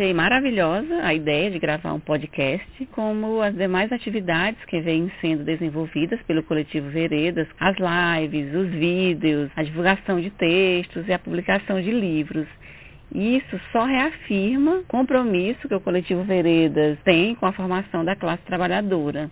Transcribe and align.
Achei 0.00 0.14
maravilhosa 0.14 1.02
a 1.02 1.12
ideia 1.12 1.50
de 1.50 1.58
gravar 1.58 1.92
um 1.92 2.00
podcast, 2.00 2.86
como 2.92 3.42
as 3.42 3.54
demais 3.54 3.92
atividades 3.92 4.64
que 4.64 4.80
vêm 4.80 5.12
sendo 5.20 5.44
desenvolvidas 5.44 6.18
pelo 6.22 6.42
coletivo 6.42 6.88
Veredas, 6.88 7.46
as 7.60 7.76
lives, 7.76 8.54
os 8.54 8.70
vídeos, 8.70 9.50
a 9.54 9.62
divulgação 9.62 10.18
de 10.18 10.30
textos 10.30 11.06
e 11.06 11.12
a 11.12 11.18
publicação 11.18 11.82
de 11.82 11.90
livros. 11.90 12.46
Isso 13.14 13.60
só 13.72 13.84
reafirma 13.84 14.76
o 14.76 14.84
compromisso 14.84 15.68
que 15.68 15.74
o 15.74 15.80
coletivo 15.80 16.24
Veredas 16.24 16.98
tem 17.04 17.34
com 17.34 17.44
a 17.44 17.52
formação 17.52 18.02
da 18.02 18.16
classe 18.16 18.42
trabalhadora. 18.44 19.30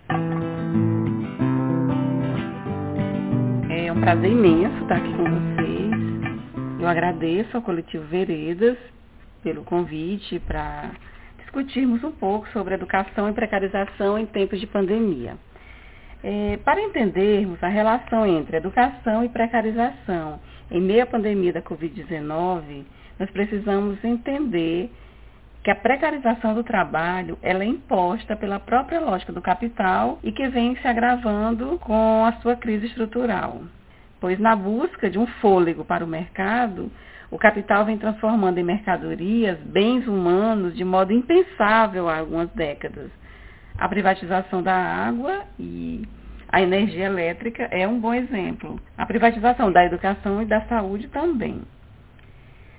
É 3.70 3.90
um 3.90 4.00
prazer 4.02 4.30
imenso 4.30 4.82
estar 4.82 4.96
aqui 4.96 5.14
com 5.14 5.24
vocês. 5.24 6.78
Eu 6.78 6.86
agradeço 6.86 7.56
ao 7.56 7.62
coletivo 7.62 8.04
Veredas 8.04 8.76
pelo 9.42 9.64
convite 9.64 10.38
para 10.40 10.90
discutirmos 11.38 12.02
um 12.04 12.12
pouco 12.12 12.48
sobre 12.48 12.74
educação 12.74 13.28
e 13.28 13.32
precarização 13.32 14.18
em 14.18 14.26
tempos 14.26 14.60
de 14.60 14.66
pandemia. 14.66 15.36
É, 16.22 16.58
para 16.64 16.80
entendermos 16.80 17.62
a 17.62 17.68
relação 17.68 18.26
entre 18.26 18.56
educação 18.56 19.24
e 19.24 19.28
precarização 19.28 20.40
em 20.70 20.80
meio 20.80 21.04
à 21.04 21.06
pandemia 21.06 21.52
da 21.52 21.62
Covid-19, 21.62 22.84
nós 23.18 23.30
precisamos 23.30 24.02
entender 24.04 24.90
que 25.62 25.70
a 25.70 25.76
precarização 25.76 26.54
do 26.54 26.64
trabalho 26.64 27.38
ela 27.42 27.62
é 27.62 27.66
imposta 27.66 28.36
pela 28.36 28.58
própria 28.58 29.00
lógica 29.00 29.32
do 29.32 29.42
capital 29.42 30.18
e 30.22 30.32
que 30.32 30.48
vem 30.48 30.76
se 30.76 30.86
agravando 30.86 31.78
com 31.80 32.24
a 32.24 32.32
sua 32.40 32.56
crise 32.56 32.86
estrutural. 32.86 33.62
Pois 34.20 34.38
na 34.38 34.56
busca 34.56 35.08
de 35.10 35.18
um 35.18 35.26
fôlego 35.26 35.84
para 35.84 36.04
o 36.04 36.08
mercado, 36.08 36.90
o 37.30 37.38
capital 37.38 37.84
vem 37.84 37.98
transformando 37.98 38.58
em 38.58 38.64
mercadorias 38.64 39.58
bens 39.58 40.06
humanos 40.06 40.74
de 40.74 40.84
modo 40.84 41.12
impensável 41.12 42.08
há 42.08 42.18
algumas 42.18 42.48
décadas. 42.50 43.10
A 43.76 43.88
privatização 43.88 44.62
da 44.62 44.74
água 44.74 45.44
e 45.58 46.06
a 46.50 46.62
energia 46.62 47.04
elétrica 47.04 47.64
é 47.70 47.86
um 47.86 48.00
bom 48.00 48.14
exemplo. 48.14 48.80
A 48.96 49.04
privatização 49.04 49.70
da 49.70 49.84
educação 49.84 50.40
e 50.40 50.46
da 50.46 50.62
saúde 50.62 51.08
também. 51.08 51.60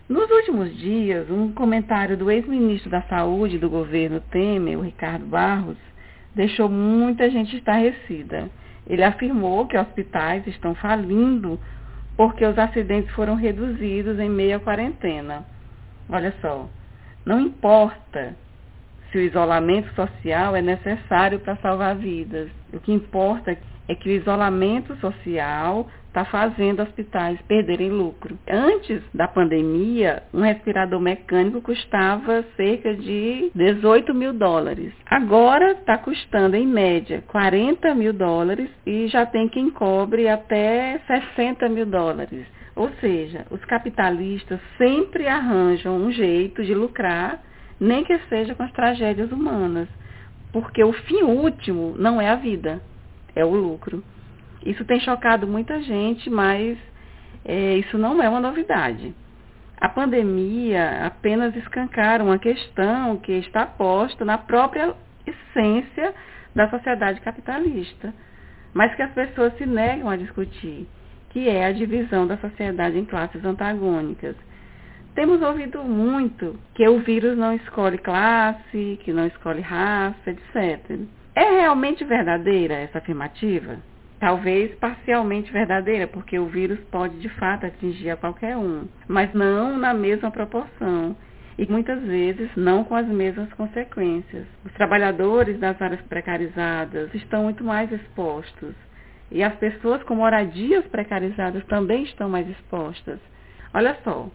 Nos 0.10 0.28
últimos 0.32 0.76
dias, 0.76 1.30
um 1.30 1.52
comentário 1.52 2.18
do 2.18 2.32
ex-ministro 2.32 2.90
da 2.90 3.04
Saúde 3.04 3.60
do 3.60 3.70
governo 3.70 4.20
Temer, 4.20 4.80
o 4.80 4.82
Ricardo 4.82 5.24
Barros, 5.24 5.78
deixou 6.34 6.68
muita 6.68 7.30
gente 7.30 7.56
estarrecida. 7.56 8.50
Ele 8.88 9.04
afirmou 9.04 9.68
que 9.68 9.78
hospitais 9.78 10.48
estão 10.48 10.74
falindo 10.74 11.60
porque 12.20 12.46
os 12.46 12.58
acidentes 12.60 13.10
foram 13.12 13.36
reduzidos 13.36 14.20
em 14.20 14.30
meio 14.30 14.58
à 14.58 14.60
quarentena. 14.60 15.46
Olha 16.10 16.34
só, 16.42 16.68
não 17.26 17.40
importa 17.40 18.36
se 19.10 19.18
o 19.18 19.22
isolamento 19.22 19.90
social 19.96 20.54
é 20.54 20.62
necessário 20.62 21.40
para 21.40 21.56
salvar 21.62 21.96
vidas. 21.96 22.50
O 22.74 22.80
que 22.82 22.92
importa 22.92 23.58
é 23.88 23.96
que 23.96 24.10
o 24.10 24.12
isolamento 24.12 24.98
social 24.98 25.88
está 26.10 26.26
fazendo 26.26 26.82
hospitais 26.82 27.40
perderem 27.44 27.90
lucro. 27.90 28.38
Antes 28.50 29.02
da 29.14 29.28
pandemia, 29.28 30.24
um 30.34 30.42
respirador 30.42 31.00
mecânico 31.00 31.62
custava 31.62 32.44
cerca 32.58 32.94
de 32.96 33.52
18 33.54 34.14
mil 34.14 34.34
dólares. 34.34 34.92
Agora 35.06 35.72
está 35.72 35.98
custando, 35.98 36.56
em 36.56 36.68
média, 36.68 37.24
40 37.28 37.94
mil 37.96 38.12
dólares 38.12 38.70
e 38.86 39.08
já 39.08 39.26
tem 39.26 39.48
quem 39.48 39.70
cobre 39.70 40.28
até 40.28 41.00
60 41.08 41.70
mil 41.70 41.86
dólares. 41.86 42.46
Ou 42.76 42.90
seja, 43.00 43.46
os 43.52 43.64
capitalistas 43.66 44.60
sempre 44.78 45.28
arranjam 45.28 45.96
um 45.96 46.12
jeito 46.12 46.64
de 46.64 46.74
lucrar, 46.74 47.40
nem 47.80 48.04
que 48.04 48.18
seja 48.30 48.56
com 48.56 48.64
as 48.64 48.72
tragédias 48.72 49.32
humanas. 49.32 49.88
Porque 50.52 50.84
o 50.84 50.92
fim 50.92 51.22
último 51.22 51.94
não 51.98 52.20
é 52.20 52.30
a 52.30 52.36
vida, 52.36 52.82
é 53.36 53.46
o 53.46 53.54
lucro. 53.54 54.04
Isso 54.66 54.84
tem 54.86 55.00
chocado 55.00 55.48
muita 55.48 55.82
gente, 55.82 56.30
mas 56.30 56.78
é, 57.46 57.78
isso 57.78 57.98
não 57.98 58.22
é 58.22 58.30
uma 58.30 58.40
novidade. 58.40 59.14
A 59.80 59.88
pandemia 59.88 61.06
apenas 61.06 61.56
escancara 61.56 62.24
uma 62.24 62.38
questão 62.38 63.16
que 63.18 63.32
está 63.34 63.66
posta 63.66 64.26
na 64.26 64.38
própria 64.38 64.94
essência 65.26 66.14
da 66.54 66.70
sociedade 66.70 67.22
capitalista, 67.22 68.14
mas 68.74 68.94
que 68.96 69.02
as 69.02 69.12
pessoas 69.14 69.56
se 69.58 69.66
negam 69.66 70.10
a 70.10 70.18
discutir, 70.18 70.86
que 71.30 71.48
é 71.48 71.66
a 71.66 71.72
divisão 71.72 72.28
da 72.28 72.38
sociedade 72.38 72.98
em 72.98 73.06
classes 73.06 73.44
antagônicas. 73.46 74.36
Temos 75.16 75.42
ouvido 75.42 75.84
muito 75.84 76.60
que 76.76 76.88
o 76.88 77.00
vírus 77.00 77.38
não 77.38 77.54
escolhe 77.54 77.98
classe, 77.98 79.00
que 79.04 79.14
não 79.14 79.28
escolhe 79.28 79.62
raça, 79.62 80.30
etc. 80.30 81.00
É 81.36 81.62
realmente 81.62 82.04
verdadeira 82.04 82.74
essa 82.74 82.98
afirmativa? 82.98 83.78
Talvez 84.20 84.74
parcialmente 84.76 85.52
verdadeira, 85.52 86.08
porque 86.08 86.38
o 86.38 86.48
vírus 86.48 86.80
pode 86.92 87.18
de 87.20 87.30
fato 87.30 87.66
atingir 87.66 88.10
a 88.10 88.18
qualquer 88.18 88.58
um, 88.58 88.88
mas 89.08 89.34
não 89.34 89.78
na 89.78 89.94
mesma 89.94 90.30
proporção 90.30 91.16
e 91.58 91.66
muitas 91.70 92.02
vezes 92.04 92.50
não 92.56 92.84
com 92.84 92.96
as 92.96 93.08
mesmas 93.08 93.52
consequências. 93.54 94.46
Os 94.66 94.72
trabalhadores 94.74 95.60
das 95.60 95.82
áreas 95.82 96.02
precarizadas 96.04 97.14
estão 97.14 97.44
muito 97.44 97.64
mais 97.64 97.92
expostos 97.92 98.74
e 99.32 99.44
as 99.44 99.56
pessoas 99.56 100.02
com 100.04 100.16
moradias 100.16 100.86
precarizadas 100.88 101.64
também 101.66 102.04
estão 102.04 102.30
mais 102.30 102.48
expostas. 102.50 103.20
Olha 103.74 103.96
só, 104.04 104.30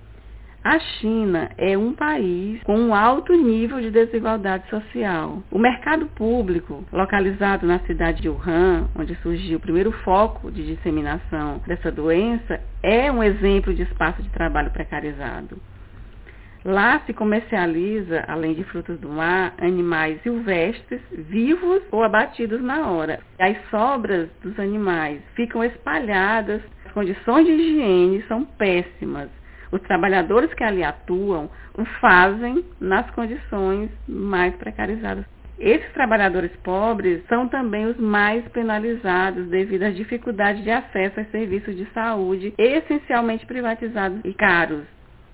a 0.65 0.79
China 0.79 1.51
é 1.59 1.77
um 1.77 1.93
país 1.93 2.63
com 2.63 2.75
um 2.75 2.95
alto 2.95 3.35
nível 3.35 3.83
de 3.83 3.91
desigualdade 3.91 4.67
social. 4.71 5.43
O 5.51 5.59
mercado 5.59 6.07
público, 6.07 6.83
localizado 6.91 7.67
na 7.67 7.81
cidade 7.81 8.23
de 8.23 8.31
Wuhan, 8.31 8.89
onde 8.99 9.15
surgiu 9.17 9.59
o 9.59 9.61
primeiro 9.61 9.93
foco 9.93 10.51
de 10.51 10.65
disseminação 10.65 11.61
dessa 11.67 11.93
doença, 11.93 12.59
é 12.83 13.13
um 13.13 13.23
exemplo 13.23 13.75
de 13.75 13.83
espaço 13.83 14.23
de 14.23 14.31
trabalho 14.31 14.71
precarizado. 14.71 15.61
Lá 16.65 16.99
se 17.01 17.13
comercializa, 17.13 18.25
além 18.27 18.55
de 18.55 18.65
frutos 18.65 18.99
do 18.99 19.11
mar, 19.11 19.53
animais 19.61 20.23
silvestres, 20.23 21.03
vivos 21.13 21.83
ou 21.93 22.03
abatidos 22.03 22.63
na 22.63 22.91
hora. 22.91 23.21
As 23.39 23.55
sobras 23.69 24.31
dos 24.43 24.59
animais 24.59 25.21
ficam 25.35 25.63
espalhadas, 25.63 26.63
as 26.87 26.93
condições 26.93 27.45
de 27.45 27.53
higiene 27.53 28.25
são 28.27 28.47
péssimas 28.47 29.29
os 29.75 29.83
trabalhadores 29.83 30.55
que 30.55 30.63
ali 30.63 30.85
atuam 30.85 31.51
o 31.77 31.85
fazem 32.01 32.65
nas 32.81 33.11
condições 33.11 33.91
mais 34.09 34.55
precarizadas. 34.55 35.25
Esses 35.59 35.93
trabalhadores 35.93 36.55
pobres 36.63 37.25
são 37.29 37.49
também 37.49 37.87
os 37.87 37.97
mais 37.97 38.47
penalizados 38.49 39.49
devido 39.49 39.83
às 39.85 39.97
dificuldades 39.97 40.63
de 40.63 40.71
acesso 40.71 41.19
a 41.19 41.25
serviços 41.25 41.77
de 41.77 41.87
saúde 41.93 42.55
essencialmente 42.57 43.47
privatizados 43.47 44.21
e 44.25 44.33
caros. 44.33 44.85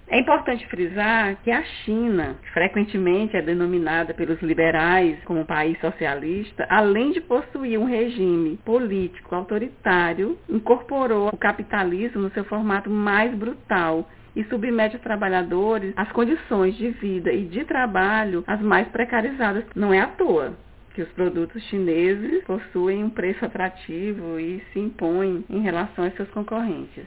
É 0.09 0.19
importante 0.19 0.67
frisar 0.67 1.37
que 1.45 1.53
a 1.53 1.63
China, 1.63 2.35
que 2.43 2.51
frequentemente 2.51 3.37
é 3.37 3.43
denominada 3.43 4.13
pelos 4.13 4.43
liberais 4.43 5.17
como 5.25 5.47
país 5.47 5.79
socialista, 5.81 6.67
além 6.69 7.13
de 7.13 7.21
possuir 7.21 7.79
um 7.79 7.85
regime 7.85 8.59
político 8.65 9.35
autoritário, 9.37 10.37
incorporou 10.49 11.29
o 11.29 11.37
capitalismo 11.37 12.23
no 12.23 12.31
seu 12.33 12.45
formato 12.45 12.91
mais 12.91 13.33
brutal 13.37 14.09
e 14.35 14.45
submete 14.45 14.97
os 14.97 15.03
trabalhadores 15.03 15.93
às 15.97 16.11
condições 16.13 16.75
de 16.77 16.91
vida 16.91 17.33
e 17.33 17.45
de 17.47 17.65
trabalho 17.65 18.45
as 18.47 18.61
mais 18.61 18.89
precarizadas. 18.89 19.65
Não 19.75 19.93
é 19.93 20.01
à 20.01 20.07
toa 20.07 20.57
que 20.95 21.03
os 21.03 21.09
produtos 21.13 21.63
chineses 21.65 22.43
possuem 22.45 23.05
um 23.05 23.11
preço 23.11 23.45
atrativo 23.45 24.39
e 24.39 24.63
se 24.73 24.79
impõem 24.79 25.45
em 25.49 25.61
relação 25.61 26.05
aos 26.05 26.15
seus 26.15 26.29
concorrentes. 26.31 27.05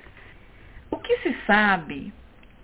O 0.90 0.98
que 0.98 1.18
se 1.18 1.36
sabe 1.46 2.14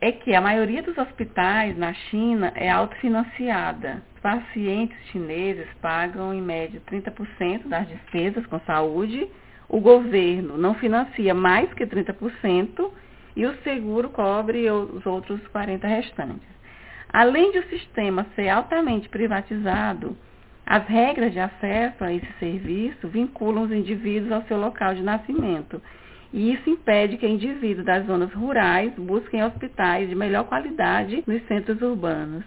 é 0.02 0.12
que 0.12 0.34
a 0.34 0.40
maioria 0.40 0.82
dos 0.82 0.98
hospitais 0.98 1.78
na 1.78 1.94
China 1.94 2.54
é 2.56 2.70
autofinanciada. 2.70 4.02
Pacientes 4.22 4.98
chineses 5.08 5.68
pagam 5.82 6.34
em 6.34 6.42
média 6.42 6.82
30% 6.90 7.68
das 7.68 7.88
despesas 7.88 8.46
com 8.46 8.60
saúde. 8.62 9.28
O 9.68 9.80
governo 9.80 10.58
não 10.58 10.74
financia 10.76 11.34
mais 11.34 11.74
que 11.74 11.86
30% 11.86 12.92
e 13.40 13.46
o 13.46 13.56
seguro 13.64 14.10
cobre 14.10 14.70
os 14.70 15.06
outros 15.06 15.40
40 15.48 15.88
restantes. 15.88 16.50
Além 17.08 17.54
de 17.54 17.60
o 17.60 17.70
sistema 17.70 18.26
ser 18.36 18.50
altamente 18.50 19.08
privatizado, 19.08 20.18
as 20.66 20.86
regras 20.86 21.32
de 21.32 21.40
acesso 21.40 22.04
a 22.04 22.12
esse 22.14 22.28
serviço 22.38 23.08
vinculam 23.08 23.64
os 23.64 23.72
indivíduos 23.72 24.34
ao 24.34 24.44
seu 24.44 24.60
local 24.60 24.94
de 24.94 25.02
nascimento. 25.02 25.82
E 26.34 26.52
isso 26.52 26.70
impede 26.70 27.16
que 27.16 27.26
indivíduos 27.26 27.86
das 27.86 28.06
zonas 28.06 28.34
rurais 28.34 28.92
busquem 28.98 29.42
hospitais 29.42 30.10
de 30.10 30.16
melhor 30.16 30.44
qualidade 30.44 31.24
nos 31.26 31.42
centros 31.48 31.82
urbanos. 31.82 32.44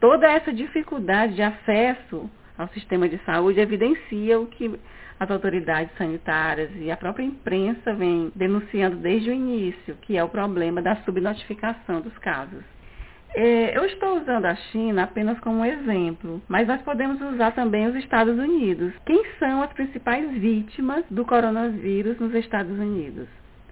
Toda 0.00 0.26
essa 0.26 0.54
dificuldade 0.54 1.34
de 1.34 1.42
acesso 1.42 2.30
ao 2.56 2.66
sistema 2.68 3.06
de 3.10 3.18
saúde 3.26 3.60
evidencia 3.60 4.40
o 4.40 4.46
que 4.46 4.70
as 5.20 5.30
autoridades 5.30 5.94
sanitárias 5.98 6.70
e 6.76 6.90
a 6.90 6.96
própria 6.96 7.22
imprensa 7.22 7.92
vem 7.92 8.32
denunciando 8.34 8.96
desde 8.96 9.28
o 9.28 9.34
início, 9.34 9.94
que 10.00 10.16
é 10.16 10.24
o 10.24 10.30
problema 10.30 10.80
da 10.80 10.96
subnotificação 11.04 12.00
dos 12.00 12.16
casos. 12.18 12.64
É, 13.34 13.76
eu 13.76 13.84
estou 13.84 14.18
usando 14.20 14.46
a 14.46 14.56
China 14.56 15.04
apenas 15.04 15.38
como 15.38 15.64
exemplo, 15.64 16.42
mas 16.48 16.66
nós 16.66 16.80
podemos 16.82 17.20
usar 17.20 17.52
também 17.52 17.86
os 17.86 17.94
Estados 17.96 18.36
Unidos. 18.36 18.92
Quem 19.06 19.22
são 19.38 19.62
as 19.62 19.72
principais 19.72 20.28
vítimas 20.32 21.04
do 21.10 21.24
coronavírus 21.24 22.18
nos 22.18 22.34
Estados 22.34 22.76
Unidos? 22.76 23.28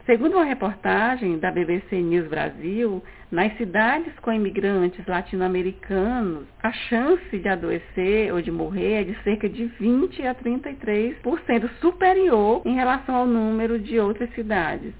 Segundo 0.08 0.36
uma 0.36 0.44
reportagem 0.44 1.38
da 1.38 1.50
BBC 1.50 2.00
News 2.00 2.28
Brasil, 2.28 3.02
nas 3.30 3.54
cidades 3.58 4.10
com 4.20 4.32
imigrantes 4.32 5.06
latino-americanos, 5.06 6.46
a 6.62 6.72
chance 6.72 7.38
de 7.38 7.46
adoecer 7.46 8.32
ou 8.32 8.40
de 8.40 8.50
morrer 8.50 9.02
é 9.02 9.04
de 9.04 9.22
cerca 9.22 9.46
de 9.46 9.66
20 9.66 10.26
a 10.26 10.34
33% 10.34 11.68
superior 11.82 12.62
em 12.64 12.74
relação 12.74 13.16
ao 13.16 13.26
número 13.26 13.78
de 13.78 14.00
outras 14.00 14.32
cidades. 14.32 14.94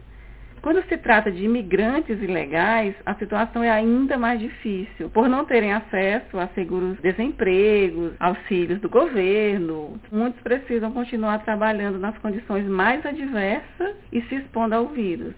Quando 0.60 0.82
se 0.88 0.96
trata 0.98 1.30
de 1.30 1.44
imigrantes 1.44 2.20
ilegais, 2.20 2.94
a 3.06 3.14
situação 3.14 3.62
é 3.62 3.70
ainda 3.70 4.18
mais 4.18 4.40
difícil, 4.40 5.08
por 5.10 5.28
não 5.28 5.44
terem 5.44 5.72
acesso 5.72 6.38
a 6.38 6.48
seguros 6.48 6.98
desempregos, 7.00 8.12
auxílios 8.18 8.80
do 8.80 8.88
governo. 8.88 10.00
Muitos 10.10 10.40
precisam 10.42 10.92
continuar 10.92 11.44
trabalhando 11.44 11.98
nas 11.98 12.16
condições 12.18 12.66
mais 12.66 13.04
adversas 13.06 13.96
e 14.12 14.20
se 14.22 14.36
expondo 14.36 14.74
ao 14.74 14.86
vírus. 14.86 15.34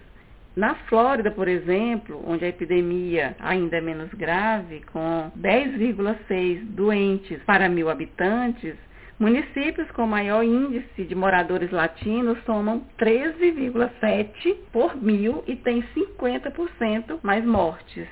Na 0.55 0.75
Flórida, 0.75 1.31
por 1.31 1.47
exemplo, 1.47 2.21
onde 2.27 2.43
a 2.43 2.49
epidemia 2.49 3.35
ainda 3.39 3.77
é 3.77 3.81
menos 3.81 4.09
grave, 4.13 4.81
com 4.91 5.31
10,6 5.39 6.65
doentes 6.65 7.41
para 7.43 7.69
mil 7.69 7.89
habitantes, 7.89 8.75
Municípios 9.21 9.87
com 9.91 10.07
maior 10.07 10.43
índice 10.43 11.03
de 11.03 11.13
moradores 11.13 11.69
latinos 11.69 12.39
somam 12.43 12.81
13,7 12.97 14.55
por 14.73 14.95
mil 14.95 15.43
e 15.45 15.55
tem 15.57 15.83
50% 15.95 17.19
mais 17.21 17.45
mortes. 17.45 18.07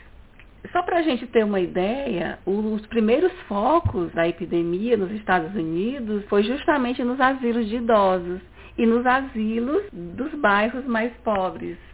Só 0.71 0.83
para 0.83 0.99
a 0.99 1.01
gente 1.01 1.25
ter 1.25 1.43
uma 1.43 1.59
ideia, 1.59 2.37
os 2.45 2.85
primeiros 2.85 3.31
focos 3.47 4.11
da 4.11 4.27
epidemia 4.27 4.95
nos 4.95 5.09
Estados 5.13 5.51
Unidos 5.55 6.23
foi 6.25 6.43
justamente 6.43 7.03
nos 7.03 7.19
asilos 7.19 7.67
de 7.67 7.77
idosos 7.77 8.39
e 8.77 8.85
nos 8.85 9.03
asilos 9.03 9.85
dos 9.91 10.31
bairros 10.35 10.85
mais 10.85 11.11
pobres. 11.23 11.88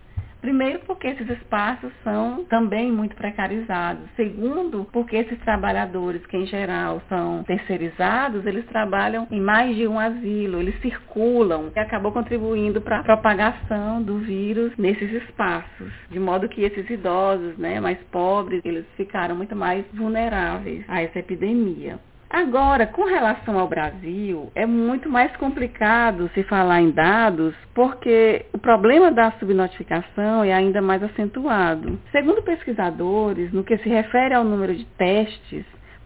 Primeiro, 0.45 0.77
porque 0.86 1.07
esses 1.07 1.27
espaços 1.27 1.92
são 2.03 2.45
também 2.45 2.92
muito 2.92 3.15
precarizados. 3.15 4.07
Segundo, 4.15 4.88
porque 4.94 5.15
esses 5.15 5.39
trabalhadores, 5.39 6.24
que 6.27 6.38
em 6.38 6.45
geral 6.45 7.01
são 7.09 7.44
terceirizados, 7.45 8.45
eles 8.45 8.63
trabalham 8.68 9.27
em 9.31 9.42
mais 9.42 9.75
de 9.75 9.88
um 9.88 10.00
asilo, 10.00 10.59
eles 10.59 10.80
circulam 10.81 11.71
e 11.75 11.80
acabou 11.80 12.12
contribuindo 12.12 12.80
para 12.80 13.00
a 13.00 13.03
propagação 13.03 14.03
do 14.03 14.19
vírus 14.19 14.71
nesses 14.77 15.12
espaços. 15.24 15.92
De 16.12 16.19
modo 16.19 16.48
que 16.48 16.62
esses 16.62 16.88
idosos 16.91 17.57
né, 17.57 17.80
mais 17.80 17.98
pobres, 18.12 18.62
eles 18.63 18.86
ficaram 18.95 19.36
muito 19.36 19.56
mais 19.56 19.83
vulneráveis 19.95 20.86
a 20.88 21.01
essa 21.01 21.18
epidemia. 21.18 22.00
Agora, 22.30 22.88
com 22.88 23.06
relação 23.06 23.57
ao 23.57 23.68
Brasil, 23.68 24.51
é 24.56 24.66
muito 24.66 25.10
mais 25.10 25.36
complicado 25.38 26.30
se 26.33 26.44
falar 26.44 26.81
em 26.81 26.92
dados, 26.92 27.54
porque 27.74 28.45
o 28.51 28.57
problema 28.57 29.12
da 29.12 29.31
subnotificação 29.33 30.44
é 30.44 30.51
ainda 30.51 30.81
mais 30.81 31.01
acentuado. 31.04 32.00
Segundo 32.12 32.42
pesquisadores, 32.42 33.54
no 33.54 33.63
que 33.63 33.77
se 33.77 33.89
refere 33.89 34.33
ao 34.33 34.44
número 34.44 34.75
de 34.75 34.86
testes, 34.98 35.66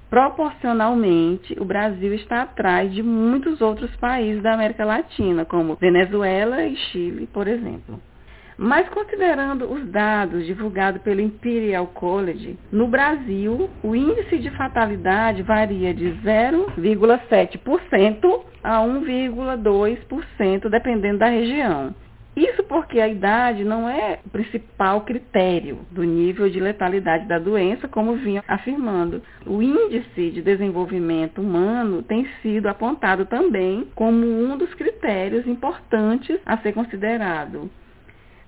proporcionalmente, 0.09 1.55
o 1.59 1.65
Brasil 1.65 2.13
está 2.13 2.41
atrás 2.41 2.91
de 2.93 3.01
muitos 3.01 3.61
outros 3.61 3.95
países 3.97 4.41
da 4.41 4.53
América 4.53 4.83
Latina, 4.83 5.45
como 5.45 5.75
Venezuela 5.75 6.63
e 6.63 6.75
Chile, 6.75 7.27
por 7.31 7.47
exemplo. 7.47 7.99
Mas 8.61 8.89
considerando 8.89 9.71
os 9.71 9.89
dados 9.89 10.45
divulgados 10.45 11.01
pelo 11.01 11.21
Imperial 11.21 11.87
College, 11.87 12.59
no 12.69 12.89
Brasil, 12.89 13.69
o 13.81 13.95
índice 13.95 14.37
de 14.37 14.51
fatalidade 14.51 15.41
varia 15.43 15.93
de 15.93 16.11
0,7% 16.25 18.41
a 18.61 18.81
1,2%, 18.81 20.69
dependendo 20.69 21.19
da 21.19 21.27
região. 21.27 21.95
Isso 22.35 22.61
porque 22.63 22.99
a 22.99 23.07
idade 23.07 23.63
não 23.63 23.87
é 23.87 24.19
o 24.25 24.29
principal 24.29 25.05
critério 25.05 25.79
do 25.89 26.03
nível 26.03 26.49
de 26.49 26.59
letalidade 26.59 27.29
da 27.29 27.39
doença, 27.39 27.87
como 27.87 28.15
vinha 28.15 28.43
afirmando. 28.45 29.23
O 29.45 29.61
índice 29.61 30.31
de 30.31 30.41
desenvolvimento 30.41 31.39
humano 31.39 32.03
tem 32.03 32.27
sido 32.41 32.67
apontado 32.67 33.25
também 33.25 33.87
como 33.95 34.25
um 34.25 34.57
dos 34.57 34.73
critérios 34.73 35.47
importantes 35.47 36.37
a 36.45 36.57
ser 36.57 36.73
considerado. 36.73 37.71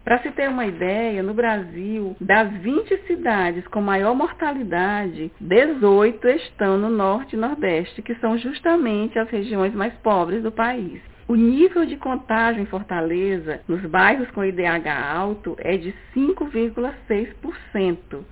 Para 0.03 0.17
se 0.19 0.31
ter 0.31 0.49
uma 0.49 0.65
ideia, 0.65 1.21
no 1.21 1.33
Brasil, 1.33 2.15
das 2.19 2.51
20 2.53 3.05
cidades 3.05 3.67
com 3.67 3.81
maior 3.81 4.15
mortalidade, 4.15 5.31
18 5.39 6.27
estão 6.29 6.77
no 6.77 6.89
norte 6.89 7.35
e 7.35 7.39
nordeste, 7.39 8.01
que 8.01 8.15
são 8.15 8.37
justamente 8.37 9.19
as 9.19 9.29
regiões 9.29 9.75
mais 9.75 9.93
pobres 9.95 10.41
do 10.41 10.51
país. 10.51 11.01
O 11.27 11.35
nível 11.35 11.85
de 11.85 11.97
contágio 11.97 12.61
em 12.61 12.65
Fortaleza, 12.65 13.61
nos 13.67 13.85
bairros 13.85 14.31
com 14.31 14.43
IDH 14.43 14.87
alto, 15.13 15.55
é 15.59 15.77
de 15.77 15.93
5,6%, 16.15 18.25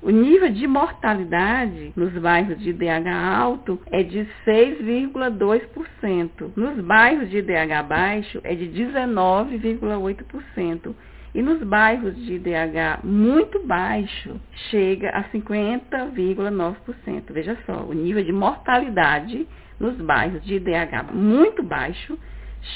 O 0.00 0.10
nível 0.10 0.48
de 0.48 0.64
mortalidade 0.68 1.92
nos 1.96 2.12
bairros 2.12 2.56
de 2.58 2.70
IDH 2.70 3.08
alto 3.08 3.80
é 3.90 4.04
de 4.04 4.28
6,2%. 4.46 6.52
Nos 6.54 6.78
bairros 6.84 7.28
de 7.28 7.38
IDH 7.38 7.82
baixo 7.86 8.40
é 8.44 8.54
de 8.54 8.66
19,8%. 8.66 10.94
E 11.34 11.42
nos 11.42 11.62
bairros 11.62 12.16
de 12.16 12.34
IDH 12.34 13.04
muito 13.04 13.64
baixo 13.66 14.40
chega 14.70 15.10
a 15.10 15.24
50,9%. 15.24 17.32
Veja 17.32 17.56
só, 17.66 17.84
o 17.84 17.92
nível 17.92 18.24
de 18.24 18.32
mortalidade 18.32 19.46
nos 19.78 19.94
bairros 19.96 20.42
de 20.44 20.54
IDH 20.54 21.12
muito 21.12 21.62
baixo 21.62 22.18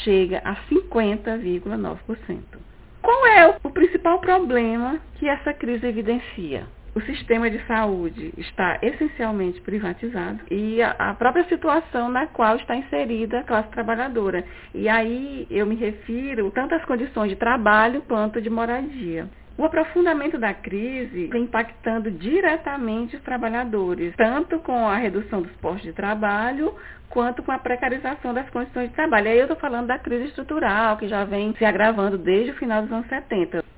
chega 0.04 0.43
a 0.44 0.54
50,9%. 0.69 2.40
Qual 3.00 3.27
é 3.27 3.58
o 3.65 3.70
principal 3.70 4.20
problema 4.20 5.00
que 5.15 5.29
essa 5.29 5.53
crise 5.53 5.86
evidencia? 5.86 6.67
O 6.94 7.01
sistema 7.01 7.49
de 7.49 7.58
saúde 7.67 8.34
está 8.37 8.79
essencialmente 8.82 9.58
privatizado 9.63 10.41
e 10.51 10.82
a, 10.82 11.15
própria 11.15 11.44
situação 11.49 12.11
na 12.11 12.27
qual 12.27 12.56
está 12.56 12.77
inserida 12.77 13.41
a 13.41 13.44
classe 13.44 13.70
trabalhadora. 13.70 14.44
E 14.75 14.91
aí 14.91 15.46
eu 15.51 15.65
me 15.65 15.75
refiro 15.75 16.51
tanto 16.51 16.75
às 16.75 16.84
condições 16.84 17.31
de 17.31 17.37
trabalho 17.37 18.03
quanto 18.03 18.43
de 18.43 18.51
moradia. 18.51 19.27
O 19.56 19.65
aprofundamento 19.65 20.39
da 20.39 20.53
crise 20.53 21.29
vem 21.29 21.44
impactando 21.44 22.11
diretamente 22.11 23.17
os 23.17 23.22
trabalhadores, 23.22 24.15
tanto 24.17 24.58
com 24.58 24.87
a 24.87 24.96
redução 24.96 25.41
dos 25.41 25.53
postos 25.53 25.84
de 25.84 25.93
trabalho, 25.94 26.75
quanto 27.08 27.43
com 27.43 27.53
a 27.53 27.58
precarização 27.58 28.34
das 28.34 28.49
condições 28.51 28.91
de 28.91 28.94
trabalho. 28.94 29.31
Aí 29.31 29.39
eu 29.39 29.44
estou 29.44 29.56
falando 29.56 29.87
da 29.87 29.99
crise 29.99 30.25
estrutural, 30.25 30.99
que 30.99 31.08
já 31.08 31.25
vem 31.25 31.55
se 31.56 31.65
agravando 31.65 32.19
desde 32.19 32.51
o 32.51 32.56
final 32.56 32.82
dos 32.82 32.93
anos 32.93 33.06
70. 33.08 33.71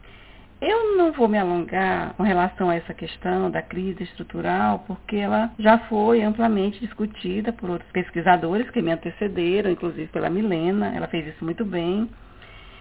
Eu 0.67 0.97
não 0.97 1.13
vou 1.13 1.29
me 1.29 1.37
alongar 1.37 2.15
com 2.15 2.23
relação 2.23 2.71
a 2.71 2.77
essa 2.77 2.95
questão 2.95 3.51
da 3.51 3.61
crise 3.61 4.03
estrutural, 4.03 4.79
porque 4.87 5.17
ela 5.17 5.53
já 5.59 5.77
foi 5.91 6.23
amplamente 6.23 6.81
discutida 6.81 7.53
por 7.53 7.69
outros 7.69 7.91
pesquisadores 7.93 8.71
que 8.71 8.81
me 8.81 8.91
antecederam, 8.91 9.71
inclusive 9.71 10.07
pela 10.07 10.31
Milena, 10.31 10.91
ela 10.97 11.07
fez 11.07 11.27
isso 11.27 11.45
muito 11.45 11.67
bem. 11.67 12.09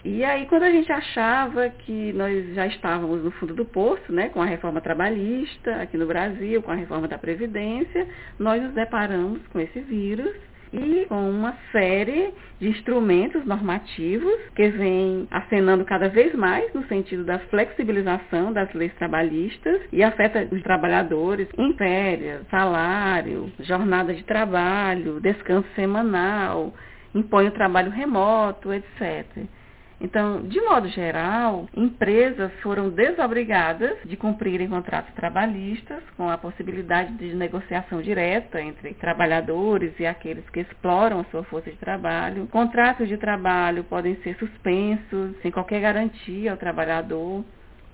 E 0.05 0.23
aí, 0.23 0.45
quando 0.45 0.63
a 0.63 0.71
gente 0.71 0.89
achava 0.93 1.69
que 1.69 2.13
nós 2.13 2.55
já 2.55 2.67
estávamos 2.67 3.21
no 3.21 3.31
fundo 3.31 3.53
do 3.53 3.65
poço, 3.65 4.13
né, 4.13 4.29
com 4.29 4.41
a 4.41 4.45
reforma 4.45 4.79
trabalhista 4.79 5.81
aqui 5.81 5.97
no 5.97 6.07
Brasil, 6.07 6.63
com 6.63 6.71
a 6.71 6.75
reforma 6.75 7.09
da 7.09 7.17
Previdência, 7.17 8.07
nós 8.39 8.63
nos 8.63 8.73
deparamos 8.73 9.45
com 9.47 9.59
esse 9.59 9.81
vírus 9.81 10.33
e 10.73 11.05
com 11.07 11.29
uma 11.29 11.55
série 11.71 12.33
de 12.59 12.69
instrumentos 12.69 13.45
normativos 13.45 14.33
que 14.55 14.69
vem 14.69 15.27
acenando 15.29 15.85
cada 15.85 16.09
vez 16.09 16.33
mais 16.33 16.73
no 16.73 16.83
sentido 16.87 17.23
da 17.23 17.39
flexibilização 17.39 18.51
das 18.51 18.73
leis 18.73 18.93
trabalhistas 18.95 19.81
e 19.91 20.03
afeta 20.03 20.47
os 20.51 20.61
trabalhadores 20.63 21.47
em 21.57 21.73
férias, 21.75 22.45
salário, 22.49 23.51
jornada 23.59 24.13
de 24.13 24.23
trabalho, 24.23 25.19
descanso 25.21 25.67
semanal, 25.75 26.73
impõe 27.13 27.47
o 27.47 27.51
trabalho 27.51 27.91
remoto, 27.91 28.73
etc. 28.73 29.25
Então, 30.03 30.41
de 30.41 30.59
modo 30.59 30.89
geral, 30.89 31.65
empresas 31.73 32.51
foram 32.61 32.89
desobrigadas 32.89 33.97
de 34.03 34.17
cumprirem 34.17 34.67
contratos 34.67 35.13
trabalhistas 35.13 36.03
com 36.17 36.29
a 36.29 36.37
possibilidade 36.37 37.13
de 37.13 37.33
negociação 37.33 38.01
direta 38.01 38.61
entre 38.61 38.93
trabalhadores 38.95 39.97
e 39.97 40.05
aqueles 40.05 40.47
que 40.49 40.59
exploram 40.59 41.21
a 41.21 41.23
sua 41.25 41.45
força 41.45 41.71
de 41.71 41.77
trabalho. 41.77 42.47
Contratos 42.47 43.07
de 43.07 43.15
trabalho 43.15 43.85
podem 43.85 44.17
ser 44.17 44.35
suspensos 44.35 45.37
sem 45.41 45.49
qualquer 45.49 45.79
garantia 45.79 46.51
ao 46.51 46.57
trabalhador. 46.57 47.45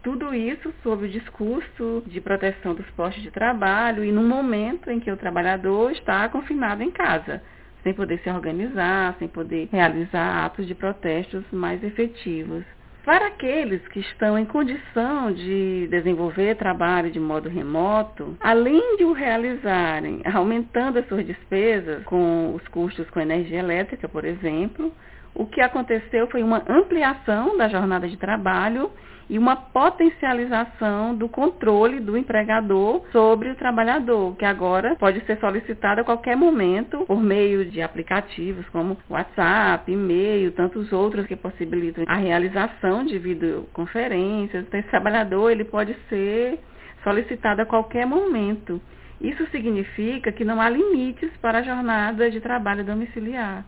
Tudo 0.02 0.34
isso 0.34 0.74
sob 0.82 1.06
o 1.06 1.10
discurso 1.10 2.02
de 2.08 2.20
proteção 2.20 2.74
dos 2.74 2.90
postos 2.92 3.22
de 3.22 3.30
trabalho 3.30 4.04
e 4.04 4.12
no 4.12 4.24
momento 4.24 4.90
em 4.90 5.00
que 5.00 5.12
o 5.12 5.18
trabalhador 5.18 5.92
está 5.92 6.28
confinado 6.28 6.82
em 6.82 6.90
casa, 6.90 7.40
sem 7.84 7.94
poder 7.94 8.20
se 8.20 8.30
organizar, 8.30 9.16
sem 9.20 9.28
poder 9.28 9.70
realizar 9.72 10.46
atos 10.46 10.68
de 10.68 10.76
protestos 10.76 11.44
mais 11.52 11.84
efetivos. 11.84 12.64
Para 13.06 13.28
aqueles 13.28 13.82
que 13.88 14.02
estão 14.02 14.38
em 14.38 14.46
condição 14.46 15.32
de 15.32 15.88
desenvolver 15.90 16.56
trabalho 16.56 17.10
de 17.10 17.20
modo 17.20 17.50
remoto, 17.50 18.38
além 18.40 18.98
de 18.98 19.06
o 19.06 19.14
realizarem 19.14 20.22
aumentando 20.32 21.00
as 21.00 21.08
suas 21.08 21.26
despesas 21.26 22.04
com 22.04 22.54
os 22.54 22.68
custos 22.68 23.10
com 23.10 23.20
energia 23.20 23.60
elétrica, 23.60 24.08
por 24.08 24.26
exemplo, 24.26 24.94
o 25.34 25.46
que 25.46 25.62
aconteceu 25.62 26.28
foi 26.28 26.44
uma 26.44 26.64
ampliação 26.68 27.58
da 27.58 27.70
jornada 27.70 28.08
de 28.08 28.18
trabalho 28.18 28.92
e 29.30 29.38
uma 29.38 29.56
potencialização 29.56 31.16
do 31.16 31.30
controle 31.30 32.00
do 32.00 32.18
empregador 32.18 33.04
sobre 33.12 33.52
o 33.52 33.56
trabalhador, 33.56 34.36
que 34.36 34.44
agora 34.44 34.96
pode 34.96 35.24
ser 35.26 35.38
solicitado 35.40 36.02
a 36.02 36.04
qualquer 36.04 36.36
momento 36.36 37.06
por 37.06 37.22
meio 37.22 37.64
de 37.64 37.80
aplicativos 37.80 38.68
como 38.70 38.98
WhatsApp, 39.08 39.92
e-mail, 39.92 40.52
tantos 40.54 40.92
outros 40.92 41.28
que 41.28 41.36
possibilitam 41.36 42.04
a 42.08 42.16
realização 42.16 43.06
de 43.06 43.20
videoconferências. 43.20 44.66
Então, 44.68 44.80
esse 44.80 44.90
trabalhador 44.90 45.52
ele 45.52 45.64
pode 45.64 45.96
ser 46.10 46.60
solicitado 47.04 47.62
a 47.62 47.66
qualquer 47.66 48.08
momento. 48.08 48.82
Isso 49.22 49.46
significa 49.52 50.32
que 50.32 50.44
não 50.44 50.60
há 50.60 50.70
limites 50.70 51.30
para 51.38 51.60
a 51.60 51.62
jornada 51.62 52.32
de 52.32 52.40
trabalho 52.42 52.84
domiciliar. 52.84 53.64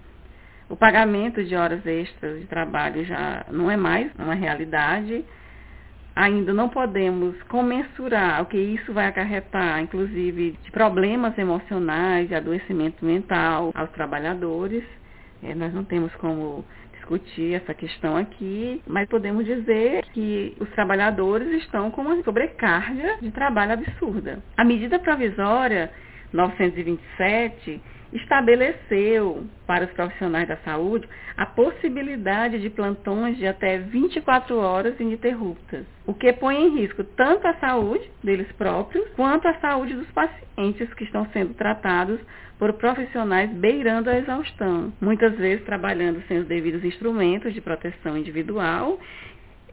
O 0.70 0.75
pagamento 0.75 1.44
de 1.44 1.53
horas 1.56 1.86
extras 1.86 2.39
de 2.39 2.48
trabalho 2.48 3.03
já 3.03 3.46
não 3.51 3.70
é 3.70 3.75
mais 3.75 4.10
uma 4.18 4.34
realidade 4.34 5.24
ainda 6.22 6.54
não 6.54 6.70
podemos 6.70 7.36
comensurar 7.44 8.44
o 8.44 8.46
que 8.46 8.58
isso 8.58 8.94
vai 8.94 9.08
acarretar, 9.08 9.82
inclusive 9.82 10.51
de 10.63 10.72
problemas 10.72 11.36
emocionais, 11.36 12.28
de 12.28 12.36
adoecimento 12.36 13.04
mental 13.04 13.72
aos 13.74 13.90
trabalhadores. 13.90 14.84
É, 15.42 15.56
nós 15.56 15.74
não 15.74 15.84
temos 15.84 16.13
como 16.18 16.63
discutir 16.94 17.56
essa 17.56 17.74
questão 17.74 18.16
aqui, 18.18 18.84
mas 18.86 19.10
podemos 19.10 19.44
dizer 19.44 20.06
que 20.13 20.56
os 20.60 20.70
trabalhadores 20.70 21.51
estão 21.63 21.90
com 21.90 22.01
uma 22.01 22.22
sobrecarga 22.24 23.18
de 23.20 23.32
trabalho 23.32 23.74
absurda. 23.74 24.44
A 24.56 24.63
medida 24.63 25.00
provisória 25.00 25.92
927 26.32 27.82
estabeleceu 28.13 29.46
para 29.65 29.86
os 29.86 29.91
profissionais 29.91 30.48
da 30.48 30.58
saúde 30.58 31.08
a 31.38 31.46
possibilidade 31.46 32.60
de 32.60 32.70
plantões 32.70 33.38
de 33.38 33.48
até 33.48 33.77
24 33.77 34.58
horas 34.58 35.00
ininterruptas, 35.00 35.86
o 36.06 36.13
que 36.13 36.32
põe 36.34 36.65
em 36.65 36.77
risco 36.77 37.03
tanto 37.03 37.48
a 37.48 37.53
saúde 37.56 38.10
deles 38.24 38.51
próprios 38.53 39.08
quanto 39.15 39.48
a 39.48 39.60
saúde 39.60 39.94
dos 39.94 40.10
pacientes 40.12 40.94
que 40.94 41.03
estão 41.03 41.25
sendo 41.32 41.53
tratados 41.53 42.20
por 42.60 42.74
profissionais 42.74 43.50
beirando 43.50 44.10
a 44.10 44.18
exaustão, 44.18 44.94
muitas 45.01 45.36
vezes 45.36 45.65
trabalhando 45.65 46.22
sem 46.27 46.38
os 46.38 46.48
devidos 46.48 46.84
instrumentos 46.84 47.53
de 47.53 47.62
proteção 47.62 48.18
individual. 48.18 49.00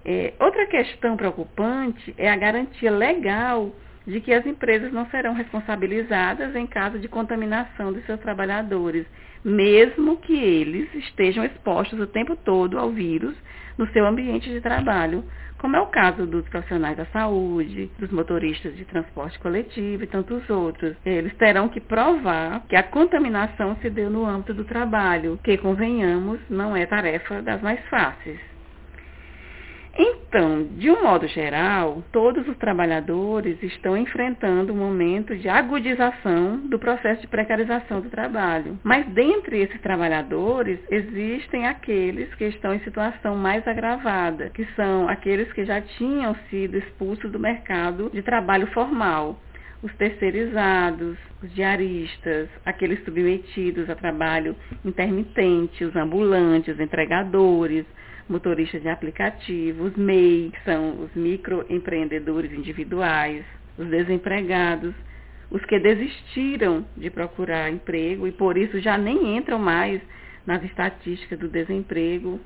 É, 0.04 0.32
outra 0.40 0.66
questão 0.66 1.16
preocupante 1.16 2.14
é 2.16 2.30
a 2.30 2.36
garantia 2.36 2.90
legal 2.90 3.72
de 4.08 4.22
que 4.22 4.32
as 4.32 4.46
empresas 4.46 4.90
não 4.90 5.06
serão 5.10 5.34
responsabilizadas 5.34 6.56
em 6.56 6.66
caso 6.66 6.98
de 6.98 7.06
contaminação 7.08 7.92
dos 7.92 8.04
seus 8.06 8.18
trabalhadores, 8.20 9.06
mesmo 9.44 10.16
que 10.16 10.32
eles 10.32 10.92
estejam 10.94 11.44
expostos 11.44 12.00
o 12.00 12.06
tempo 12.06 12.34
todo 12.34 12.78
ao 12.78 12.90
vírus 12.90 13.36
no 13.76 13.86
seu 13.88 14.06
ambiente 14.06 14.48
de 14.48 14.62
trabalho, 14.62 15.22
como 15.58 15.76
é 15.76 15.80
o 15.80 15.86
caso 15.86 16.26
dos 16.26 16.48
profissionais 16.48 16.96
da 16.96 17.04
saúde, 17.06 17.90
dos 17.98 18.10
motoristas 18.10 18.74
de 18.76 18.84
transporte 18.86 19.38
coletivo 19.40 20.02
e 20.02 20.06
tantos 20.06 20.48
outros. 20.48 20.96
Eles 21.04 21.34
terão 21.36 21.68
que 21.68 21.80
provar 21.80 22.64
que 22.66 22.76
a 22.76 22.82
contaminação 22.82 23.76
se 23.82 23.90
deu 23.90 24.08
no 24.08 24.24
âmbito 24.24 24.54
do 24.54 24.64
trabalho, 24.64 25.38
que, 25.44 25.58
convenhamos, 25.58 26.40
não 26.48 26.74
é 26.74 26.86
tarefa 26.86 27.42
das 27.42 27.60
mais 27.60 27.80
fáceis. 27.88 28.47
Então, 30.00 30.62
de 30.76 30.88
um 30.88 31.02
modo 31.02 31.26
geral, 31.26 32.04
todos 32.12 32.46
os 32.46 32.56
trabalhadores 32.58 33.60
estão 33.64 33.96
enfrentando 33.96 34.72
um 34.72 34.76
momento 34.76 35.34
de 35.34 35.48
agudização 35.48 36.58
do 36.68 36.78
processo 36.78 37.22
de 37.22 37.26
precarização 37.26 38.00
do 38.00 38.08
trabalho. 38.08 38.78
Mas 38.84 39.04
dentre 39.08 39.58
esses 39.60 39.80
trabalhadores, 39.80 40.78
existem 40.88 41.66
aqueles 41.66 42.32
que 42.36 42.44
estão 42.44 42.72
em 42.72 42.80
situação 42.80 43.34
mais 43.34 43.66
agravada, 43.66 44.50
que 44.50 44.64
são 44.76 45.08
aqueles 45.08 45.52
que 45.52 45.64
já 45.64 45.80
tinham 45.80 46.36
sido 46.48 46.78
expulsos 46.78 47.32
do 47.32 47.40
mercado 47.40 48.08
de 48.12 48.22
trabalho 48.22 48.68
formal 48.68 49.36
os 49.82 49.94
terceirizados, 49.94 51.16
os 51.42 51.54
diaristas, 51.54 52.48
aqueles 52.64 53.02
submetidos 53.04 53.88
a 53.88 53.94
trabalho 53.94 54.56
intermitente, 54.84 55.84
os 55.84 55.94
ambulantes, 55.94 56.80
entregadores, 56.80 57.86
motoristas 58.28 58.82
de 58.82 58.88
aplicativo, 58.88 59.84
os 59.84 59.96
MEI, 59.96 60.50
que 60.52 60.64
são 60.64 61.02
os 61.02 61.14
microempreendedores 61.14 62.52
individuais, 62.52 63.44
os 63.76 63.86
desempregados, 63.88 64.94
os 65.50 65.64
que 65.64 65.78
desistiram 65.78 66.84
de 66.96 67.10
procurar 67.10 67.70
emprego 67.70 68.26
e 68.26 68.32
por 68.32 68.58
isso 68.58 68.80
já 68.80 68.98
nem 68.98 69.36
entram 69.36 69.58
mais 69.58 70.00
nas 70.46 70.62
estatísticas 70.62 71.38
do 71.38 71.48
desemprego. 71.48 72.38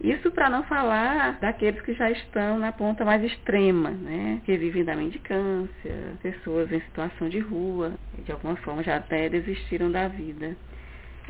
Isso 0.00 0.30
para 0.30 0.48
não 0.48 0.62
falar 0.62 1.40
daqueles 1.40 1.80
que 1.80 1.92
já 1.94 2.08
estão 2.08 2.56
na 2.56 2.70
ponta 2.70 3.04
mais 3.04 3.22
extrema, 3.24 3.90
né? 3.90 4.40
que 4.44 4.56
vivem 4.56 4.84
da 4.84 4.94
mendicância, 4.94 5.92
pessoas 6.22 6.70
em 6.70 6.80
situação 6.82 7.28
de 7.28 7.40
rua, 7.40 7.94
de 8.24 8.30
alguma 8.30 8.54
forma 8.56 8.84
já 8.84 8.96
até 8.96 9.28
desistiram 9.28 9.90
da 9.90 10.06
vida. 10.06 10.56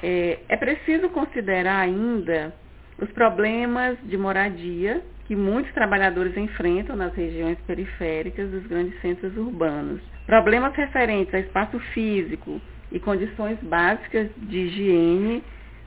É, 0.02 0.40
é 0.48 0.56
preciso 0.58 1.08
considerar 1.08 1.80
ainda 1.80 2.54
os 3.00 3.10
problemas 3.12 3.96
de 4.04 4.16
moradia 4.16 5.02
que 5.26 5.36
muitos 5.36 5.72
trabalhadores 5.74 6.36
enfrentam 6.36 6.96
nas 6.96 7.14
regiões 7.14 7.58
periféricas 7.66 8.50
dos 8.50 8.66
grandes 8.66 8.98
centros 9.00 9.36
urbanos. 9.36 10.00
Problemas 10.26 10.74
referentes 10.74 11.34
a 11.34 11.38
espaço 11.38 11.78
físico 11.92 12.60
e 12.90 12.98
condições 12.98 13.58
básicas 13.62 14.30
de 14.36 14.58
higiene, 14.58 15.44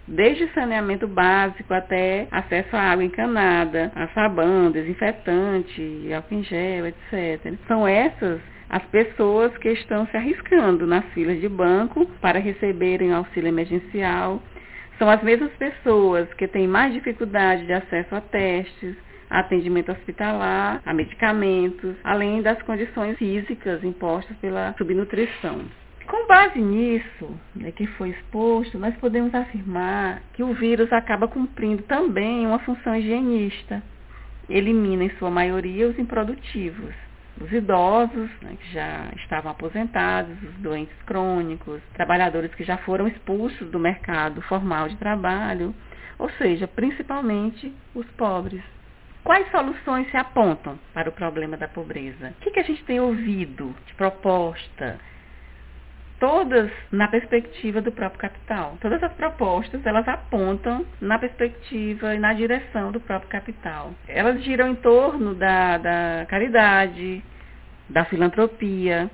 desde 0.08 0.48
saneamento 0.53 1.08
básico 1.08 1.74
até 1.74 2.27
acesso 2.32 2.75
à 2.75 2.91
água 2.91 3.03
encanada, 3.03 3.91
a 3.96 4.08
sabão, 4.10 4.72
desinfetante, 4.72 6.13
álcool 6.13 6.36
em 6.36 6.44
gel, 6.44 6.88
etc. 6.88 7.53
São 7.68 7.88
essas 7.88 8.39
as 8.70 8.84
pessoas 8.86 9.56
que 9.58 9.70
estão 9.70 10.08
se 10.08 10.15
arriscando 10.15 10.88
nas 10.88 11.03
filas 11.13 11.41
de 11.41 11.50
banco 11.50 12.06
para 12.22 12.39
receberem 12.39 13.12
auxílio 13.12 13.50
emergencial, 13.50 14.41
são 15.01 15.10
as 15.10 15.24
mesmas 15.24 15.51
pessoas 15.53 16.31
que 16.36 16.48
têm 16.48 16.67
mais 16.67 16.93
dificuldade 16.93 17.65
de 17.65 17.74
acesso 17.74 18.13
a 18.13 18.22
testes, 18.22 18.96
a 19.31 19.39
atendimento 19.39 19.91
hospitalar, 19.91 20.79
a 20.86 20.93
medicamentos, 20.93 21.96
além 22.03 22.43
das 22.43 22.62
condições 22.62 23.17
físicas 23.17 23.84
impostas 23.84 24.38
pela 24.38 24.75
subnutrição. 24.77 25.65
Com 26.05 26.27
base 26.27 26.60
nisso, 26.62 27.36
né, 27.55 27.72
que 27.72 27.88
foi 27.88 28.10
exposto, 28.10 28.77
nós 28.77 28.96
podemos 28.98 29.34
afirmar 29.34 30.22
que 30.34 30.43
o 30.43 30.53
vírus 30.53 30.93
acaba 30.93 31.27
cumprindo 31.27 31.81
também 31.84 32.46
uma 32.46 32.60
função 32.60 32.96
higienista. 32.96 33.81
Elimina, 34.48 35.05
em 35.05 35.17
sua 35.17 35.31
maioria, 35.31 35.88
os 35.88 35.98
improdutivos 35.98 36.93
os 37.41 37.51
idosos, 37.51 38.29
né, 38.41 38.55
que 38.60 38.71
já 38.71 39.10
estavam 39.17 39.51
aposentados, 39.51 40.36
os 40.43 40.53
doentes 40.55 40.95
crônicos, 41.05 41.81
trabalhadores 41.93 42.53
que 42.53 42.63
já 42.63 42.77
foram 42.77 43.07
expulsos 43.07 43.69
do 43.69 43.79
mercado 43.79 44.41
formal 44.43 44.88
de 44.88 44.95
trabalho, 44.98 45.74
ou 46.19 46.29
seja, 46.31 46.67
principalmente 46.67 47.74
os 47.95 48.05
pobres. 48.12 48.63
Quais 49.24 49.50
soluções 49.51 50.10
se 50.10 50.17
apontam 50.17 50.79
para 50.93 51.10
o 51.10 51.13
problema 51.13 51.55
da 51.57 51.67
pobreza? 51.67 52.33
O 52.39 52.41
que, 52.41 52.51
que 52.51 52.60
a 52.60 52.63
gente 52.63 52.83
tem 52.86 53.00
ouvido 53.00 53.75
de 53.86 53.93
proposta? 53.93 55.00
Todas 56.22 56.70
na 56.92 57.08
perspectiva 57.08 57.82
do 57.82 57.92
próprio 57.92 58.22
capital. 58.22 58.78
Todas 58.80 59.01
as 59.01 59.12
propostas, 59.13 59.84
elas 59.84 60.08
apontam 60.08 60.86
na 61.01 61.18
perspectiva 61.18 62.13
e 62.13 62.20
na 62.20 62.32
direção 62.32 62.92
do 62.92 63.00
próprio 63.00 63.28
capital. 63.28 63.92
Elas 64.08 64.44
giram 64.44 64.70
em 64.70 64.75
torno 64.75 65.34
da, 65.34 65.80
da 65.80 66.28
caridade, 66.30 67.24
da 67.90 68.06
filantropia, 68.06 69.10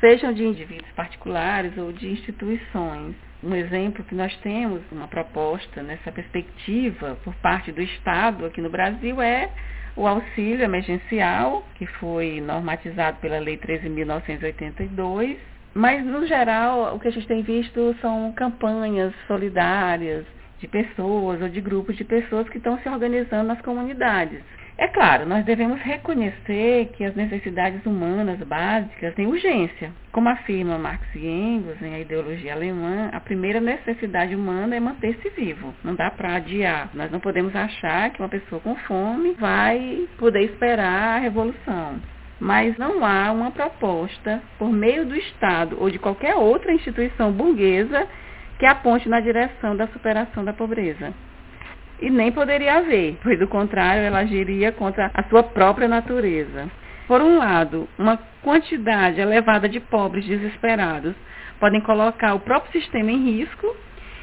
sejam 0.00 0.32
de 0.32 0.42
indivíduos 0.42 0.90
particulares 0.96 1.78
ou 1.78 1.92
de 1.92 2.10
instituições. 2.10 3.14
Um 3.40 3.54
exemplo 3.54 4.02
que 4.02 4.16
nós 4.16 4.36
temos, 4.38 4.82
uma 4.90 5.06
proposta 5.06 5.80
nessa 5.80 6.10
perspectiva 6.10 7.16
por 7.22 7.36
parte 7.36 7.70
do 7.70 7.80
Estado 7.80 8.44
aqui 8.44 8.60
no 8.60 8.68
Brasil 8.68 9.22
é 9.22 9.48
o 9.94 10.08
auxílio 10.08 10.64
emergencial, 10.64 11.64
que 11.76 11.86
foi 11.86 12.40
normatizado 12.40 13.18
pela 13.18 13.38
Lei 13.38 13.56
13.982. 13.58 15.36
Mas, 15.74 16.04
no 16.04 16.26
geral, 16.26 16.94
o 16.94 17.00
que 17.00 17.08
a 17.08 17.12
gente 17.12 17.26
tem 17.26 17.42
visto 17.42 17.94
são 18.00 18.32
campanhas 18.32 19.12
solidárias 19.26 20.24
de 20.58 20.66
pessoas 20.66 21.40
ou 21.40 21.48
de 21.48 21.60
grupos 21.60 21.96
de 21.96 22.04
pessoas 22.04 22.48
que 22.48 22.58
estão 22.58 22.78
se 22.78 22.88
organizando 22.88 23.48
nas 23.48 23.60
comunidades 23.62 24.42
É 24.76 24.88
claro, 24.88 25.26
nós 25.26 25.44
devemos 25.44 25.80
reconhecer 25.80 26.90
que 26.96 27.04
as 27.04 27.14
necessidades 27.14 27.84
humanas 27.84 28.38
básicas 28.40 29.14
têm 29.14 29.26
urgência. 29.26 29.92
Como 30.12 30.28
afirma 30.28 30.78
Marx 30.78 31.04
e 31.16 31.26
Engels 31.26 31.82
em 31.82 31.94
A 31.94 32.00
Ideologia 32.00 32.54
Alemã, 32.54 33.08
a 33.12 33.20
primeira 33.20 33.60
necessidade 33.60 34.36
humana 34.36 34.76
é 34.76 34.80
manter-se 34.80 35.28
vivo. 35.30 35.74
Não 35.82 35.96
dá 35.96 36.10
para 36.12 36.36
adiar. 36.36 36.90
Nós 36.94 37.10
não 37.10 37.18
podemos 37.18 37.54
achar 37.56 38.10
que 38.10 38.20
uma 38.20 38.28
pessoa 38.28 38.60
com 38.60 38.76
fome 38.76 39.32
vai 39.32 40.08
poder 40.16 40.42
esperar 40.44 41.16
a 41.16 41.18
revolução. 41.18 42.00
Mas 42.40 42.76
não 42.78 43.04
há 43.04 43.32
uma 43.32 43.50
proposta 43.50 44.42
por 44.58 44.70
meio 44.70 45.04
do 45.04 45.16
Estado 45.16 45.76
ou 45.80 45.90
de 45.90 45.98
qualquer 45.98 46.36
outra 46.36 46.72
instituição 46.72 47.32
burguesa 47.32 48.06
que 48.58 48.66
aponte 48.66 49.08
na 49.08 49.20
direção 49.20 49.76
da 49.76 49.86
superação 49.88 50.44
da 50.44 50.52
pobreza 50.52 51.12
e 52.00 52.10
nem 52.10 52.30
poderia 52.30 52.78
haver, 52.78 53.18
pois 53.22 53.38
do 53.38 53.48
contrário 53.48 54.02
ela 54.02 54.20
agiria 54.20 54.72
contra 54.72 55.10
a 55.12 55.22
sua 55.24 55.42
própria 55.42 55.88
natureza. 55.88 56.70
Por 57.06 57.20
um 57.20 57.38
lado, 57.38 57.88
uma 57.98 58.18
quantidade 58.42 59.20
elevada 59.20 59.68
de 59.68 59.80
pobres 59.80 60.24
desesperados 60.24 61.14
podem 61.58 61.80
colocar 61.80 62.34
o 62.34 62.40
próprio 62.40 62.80
sistema 62.80 63.10
em 63.10 63.24
risco, 63.24 63.76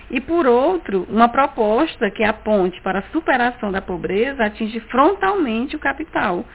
e 0.09 0.21
por 0.21 0.45
outro, 0.45 1.05
uma 1.09 1.27
proposta 1.27 2.11
que 2.11 2.23
aponte 2.23 2.79
para 2.81 2.99
a 2.99 3.11
superação 3.11 3.71
da 3.71 3.81
pobreza 3.81 4.45
atinge 4.45 4.79
frontalmente 4.81 5.75
o 5.75 5.79
capital, 5.79 6.45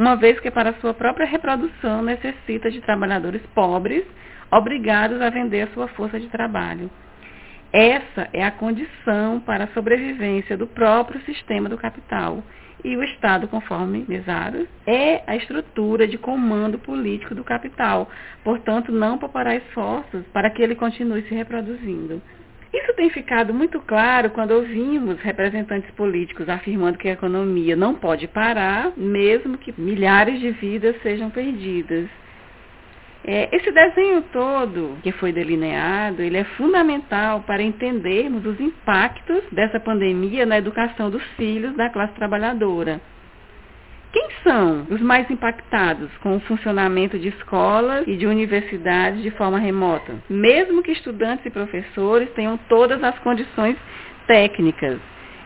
uma 0.00 0.16
vez 0.16 0.40
que 0.40 0.50
para 0.50 0.72
sua 0.80 0.94
própria 0.94 1.26
reprodução 1.26 2.00
necessita 2.00 2.70
de 2.70 2.80
trabalhadores 2.80 3.42
pobres 3.54 4.02
obrigados 4.50 5.20
a 5.20 5.28
vender 5.28 5.60
a 5.60 5.66
sua 5.74 5.88
força 5.88 6.18
de 6.18 6.26
trabalho. 6.28 6.90
Essa 7.70 8.26
é 8.32 8.42
a 8.42 8.50
condição 8.50 9.40
para 9.40 9.64
a 9.64 9.68
sobrevivência 9.74 10.56
do 10.56 10.66
próprio 10.66 11.20
sistema 11.26 11.68
do 11.68 11.76
capital. 11.76 12.42
E 12.82 12.96
o 12.96 13.04
Estado, 13.04 13.46
conforme 13.46 14.06
Misaros, 14.08 14.66
é 14.86 15.22
a 15.26 15.36
estrutura 15.36 16.08
de 16.08 16.16
comando 16.16 16.78
político 16.78 17.34
do 17.34 17.44
capital. 17.44 18.08
Portanto, 18.42 18.90
não 18.90 19.18
poupará 19.18 19.54
esforços 19.54 20.24
para 20.32 20.48
que 20.48 20.62
ele 20.62 20.76
continue 20.76 21.22
se 21.28 21.34
reproduzindo. 21.34 22.22
Isso 22.72 22.94
tem 22.94 23.10
ficado 23.10 23.52
muito 23.52 23.80
claro 23.80 24.30
quando 24.30 24.52
ouvimos 24.52 25.20
representantes 25.20 25.90
políticos 25.92 26.48
afirmando 26.48 26.98
que 26.98 27.08
a 27.08 27.12
economia 27.12 27.74
não 27.74 27.94
pode 27.94 28.28
parar, 28.28 28.92
mesmo 28.96 29.58
que 29.58 29.74
milhares 29.80 30.38
de 30.38 30.52
vidas 30.52 30.94
sejam 31.02 31.30
perdidas. 31.30 32.08
É, 33.24 33.54
esse 33.54 33.70
desenho 33.72 34.22
todo 34.32 34.96
que 35.02 35.12
foi 35.12 35.32
delineado, 35.32 36.22
ele 36.22 36.38
é 36.38 36.44
fundamental 36.44 37.40
para 37.42 37.62
entendermos 37.62 38.46
os 38.46 38.58
impactos 38.60 39.42
dessa 39.52 39.78
pandemia 39.80 40.46
na 40.46 40.56
educação 40.56 41.10
dos 41.10 41.22
filhos 41.36 41.74
da 41.76 41.90
classe 41.90 42.14
trabalhadora. 42.14 43.00
Quem 44.12 44.28
são 44.42 44.86
os 44.90 45.00
mais 45.00 45.30
impactados 45.30 46.10
com 46.18 46.36
o 46.36 46.40
funcionamento 46.40 47.18
de 47.18 47.28
escolas 47.28 48.06
e 48.08 48.16
de 48.16 48.26
universidades 48.26 49.22
de 49.22 49.30
forma 49.30 49.58
remota? 49.58 50.14
Mesmo 50.28 50.82
que 50.82 50.90
estudantes 50.90 51.46
e 51.46 51.50
professores 51.50 52.28
tenham 52.32 52.58
todas 52.68 53.02
as 53.04 53.16
condições 53.20 53.76
técnicas 54.26 54.98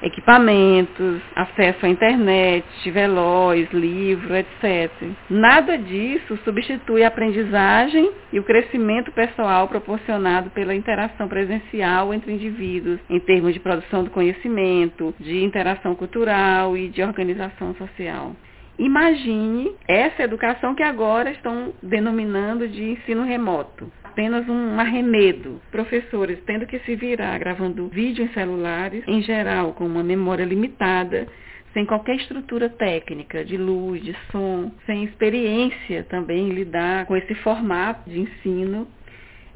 equipamentos, 0.03 1.23
acesso 1.35 1.87
à 1.87 1.89
internet, 1.89 2.67
veloz, 2.91 3.71
livro, 3.73 4.37
etc. 4.37 4.91
Nada 5.31 5.79
disso 5.79 6.37
substitui 6.45 7.03
a 7.03 7.09
aprendizagem 7.09 8.11
e 8.31 8.39
o 8.39 8.45
crescimento 8.45 9.11
pessoal 9.13 9.67
proporcionado 9.67 10.51
pela 10.51 10.75
interação 10.75 11.27
presencial 11.27 12.13
entre 12.13 12.33
indivíduos, 12.33 13.01
em 13.09 13.19
termos 13.19 13.55
de 13.55 13.61
produção 13.61 14.05
do 14.05 14.11
conhecimento, 14.11 15.15
de 15.19 15.43
interação 15.43 15.95
cultural 15.95 16.77
e 16.77 16.89
de 16.89 17.03
organização 17.03 17.75
social. 17.75 18.37
Imagine 18.79 19.75
essa 19.87 20.23
educação 20.23 20.75
que 20.75 20.83
agora 20.83 21.31
estão 21.31 21.73
denominando 21.83 22.69
de 22.69 22.83
ensino 22.83 23.23
remoto 23.23 23.91
apenas 24.15 24.49
um 24.49 24.79
arremedo. 24.79 25.61
Professores 25.73 26.39
tendo 26.47 26.67
que 26.67 26.79
se 26.81 26.95
virar 26.95 27.37
gravando 27.39 27.89
vídeo 27.89 28.25
em 28.25 28.29
celulares, 28.29 29.03
em 29.09 29.21
geral 29.23 29.73
com 29.73 29.85
uma 29.85 30.05
memória 30.05 30.45
limitada, 30.45 31.27
sem 31.73 31.85
qualquer 31.85 32.15
estrutura 32.15 32.69
técnica 32.69 33.45
de 33.45 33.57
luz, 33.57 34.01
de 34.01 34.17
som, 34.31 34.71
sem 34.87 35.03
experiência 35.03 36.05
também 36.05 36.49
em 36.49 36.55
lidar 36.55 37.07
com 37.07 37.17
esse 37.17 37.35
formato 37.35 38.09
de 38.09 38.21
ensino. 38.21 38.87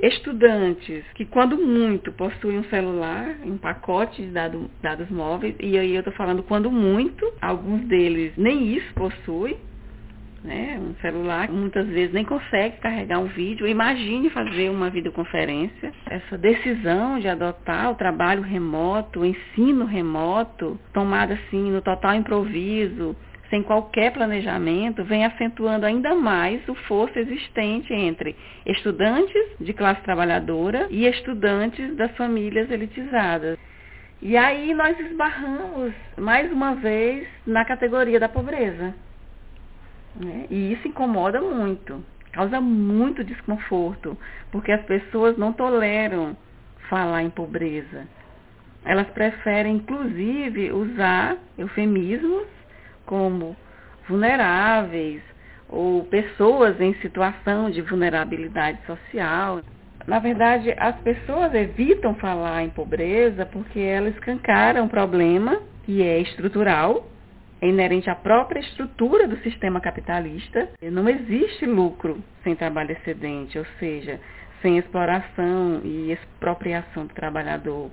Estudantes 0.00 1.04
que, 1.14 1.24
quando 1.24 1.58
muito, 1.58 2.12
possuem 2.12 2.58
um 2.58 2.64
celular, 2.64 3.36
um 3.44 3.58
pacote 3.58 4.22
de 4.22 4.28
dado, 4.28 4.70
dados 4.80 5.10
móveis, 5.10 5.56
e 5.58 5.76
aí 5.76 5.92
eu 5.92 6.00
estou 6.00 6.14
falando 6.14 6.42
quando 6.44 6.70
muito, 6.70 7.32
alguns 7.40 7.84
deles 7.86 8.32
nem 8.36 8.76
isso 8.76 8.94
possuem, 8.94 9.56
né? 10.44 10.78
Um 10.80 10.94
celular 11.00 11.50
muitas 11.50 11.86
vezes 11.88 12.12
nem 12.12 12.24
consegue 12.24 12.76
carregar 12.78 13.18
um 13.18 13.26
vídeo. 13.26 13.66
Imagine 13.66 14.30
fazer 14.30 14.70
uma 14.70 14.88
videoconferência. 14.88 15.92
Essa 16.08 16.38
decisão 16.38 17.18
de 17.18 17.28
adotar 17.28 17.90
o 17.90 17.96
trabalho 17.96 18.42
remoto, 18.42 19.20
o 19.20 19.24
ensino 19.26 19.84
remoto, 19.84 20.78
tomada 20.92 21.34
assim 21.34 21.72
no 21.72 21.82
total 21.82 22.14
improviso, 22.14 23.16
sem 23.50 23.62
qualquer 23.62 24.12
planejamento, 24.12 25.04
vem 25.04 25.24
acentuando 25.24 25.86
ainda 25.86 26.14
mais 26.14 26.66
o 26.68 26.74
fosso 26.74 27.18
existente 27.18 27.92
entre 27.92 28.36
estudantes 28.66 29.42
de 29.58 29.72
classe 29.72 30.02
trabalhadora 30.02 30.86
e 30.90 31.06
estudantes 31.06 31.96
das 31.96 32.14
famílias 32.16 32.70
elitizadas. 32.70 33.58
E 34.20 34.36
aí 34.36 34.74
nós 34.74 34.98
esbarramos 34.98 35.94
mais 36.16 36.50
uma 36.52 36.74
vez 36.74 37.26
na 37.46 37.64
categoria 37.64 38.20
da 38.20 38.28
pobreza. 38.28 38.94
Né? 40.16 40.46
E 40.50 40.72
isso 40.72 40.88
incomoda 40.88 41.40
muito, 41.40 42.04
causa 42.32 42.60
muito 42.60 43.22
desconforto, 43.24 44.18
porque 44.50 44.72
as 44.72 44.82
pessoas 44.82 45.38
não 45.38 45.52
toleram 45.52 46.36
falar 46.90 47.22
em 47.22 47.30
pobreza. 47.30 48.06
Elas 48.84 49.08
preferem, 49.10 49.76
inclusive, 49.76 50.72
usar 50.72 51.36
eufemismos 51.56 52.57
como 53.08 53.56
vulneráveis 54.06 55.22
ou 55.68 56.04
pessoas 56.04 56.80
em 56.80 56.94
situação 57.00 57.70
de 57.70 57.80
vulnerabilidade 57.82 58.78
social. 58.86 59.60
Na 60.06 60.18
verdade, 60.18 60.74
as 60.78 60.96
pessoas 61.00 61.52
evitam 61.54 62.14
falar 62.14 62.62
em 62.62 62.70
pobreza 62.70 63.44
porque 63.46 63.80
elas 63.80 64.14
escancaram 64.14 64.84
um 64.84 64.88
problema 64.88 65.60
que 65.84 66.02
é 66.02 66.20
estrutural, 66.20 67.06
é 67.60 67.68
inerente 67.68 68.08
à 68.08 68.14
própria 68.14 68.60
estrutura 68.60 69.26
do 69.26 69.36
sistema 69.38 69.80
capitalista. 69.80 70.68
Não 70.82 71.08
existe 71.08 71.66
lucro 71.66 72.22
sem 72.44 72.54
trabalho 72.54 72.92
excedente, 72.92 73.58
ou 73.58 73.66
seja, 73.78 74.20
sem 74.62 74.78
exploração 74.78 75.80
e 75.82 76.12
expropriação 76.12 77.06
do 77.06 77.14
trabalhador. 77.14 77.90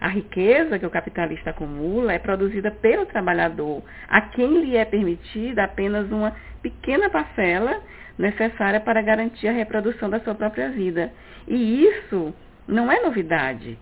A 0.00 0.08
riqueza 0.08 0.78
que 0.78 0.86
o 0.86 0.90
capitalista 0.90 1.50
acumula 1.50 2.12
é 2.12 2.18
produzida 2.18 2.70
pelo 2.70 3.06
trabalhador, 3.06 3.82
a 4.08 4.20
quem 4.20 4.60
lhe 4.60 4.76
é 4.76 4.84
permitida 4.84 5.64
apenas 5.64 6.10
uma 6.10 6.34
pequena 6.62 7.08
parcela 7.08 7.80
necessária 8.18 8.80
para 8.80 9.02
garantir 9.02 9.48
a 9.48 9.52
reprodução 9.52 10.08
da 10.10 10.20
sua 10.20 10.34
própria 10.34 10.70
vida. 10.70 11.12
E 11.46 11.84
isso 11.84 12.34
não 12.66 12.90
é 12.90 13.00
novidade. 13.00 13.78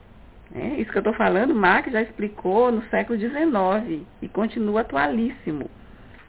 É, 0.55 0.81
isso 0.81 0.91
que 0.91 0.99
eu 0.99 1.01
estou 1.01 1.15
falando, 1.15 1.55
Marx 1.55 1.91
já 1.91 2.03
explicou 2.03 2.71
no 2.71 2.83
século 2.85 3.19
XIX 3.19 4.07
e 4.23 4.29
continua 4.29 4.83
atualíssimo. 4.83 5.69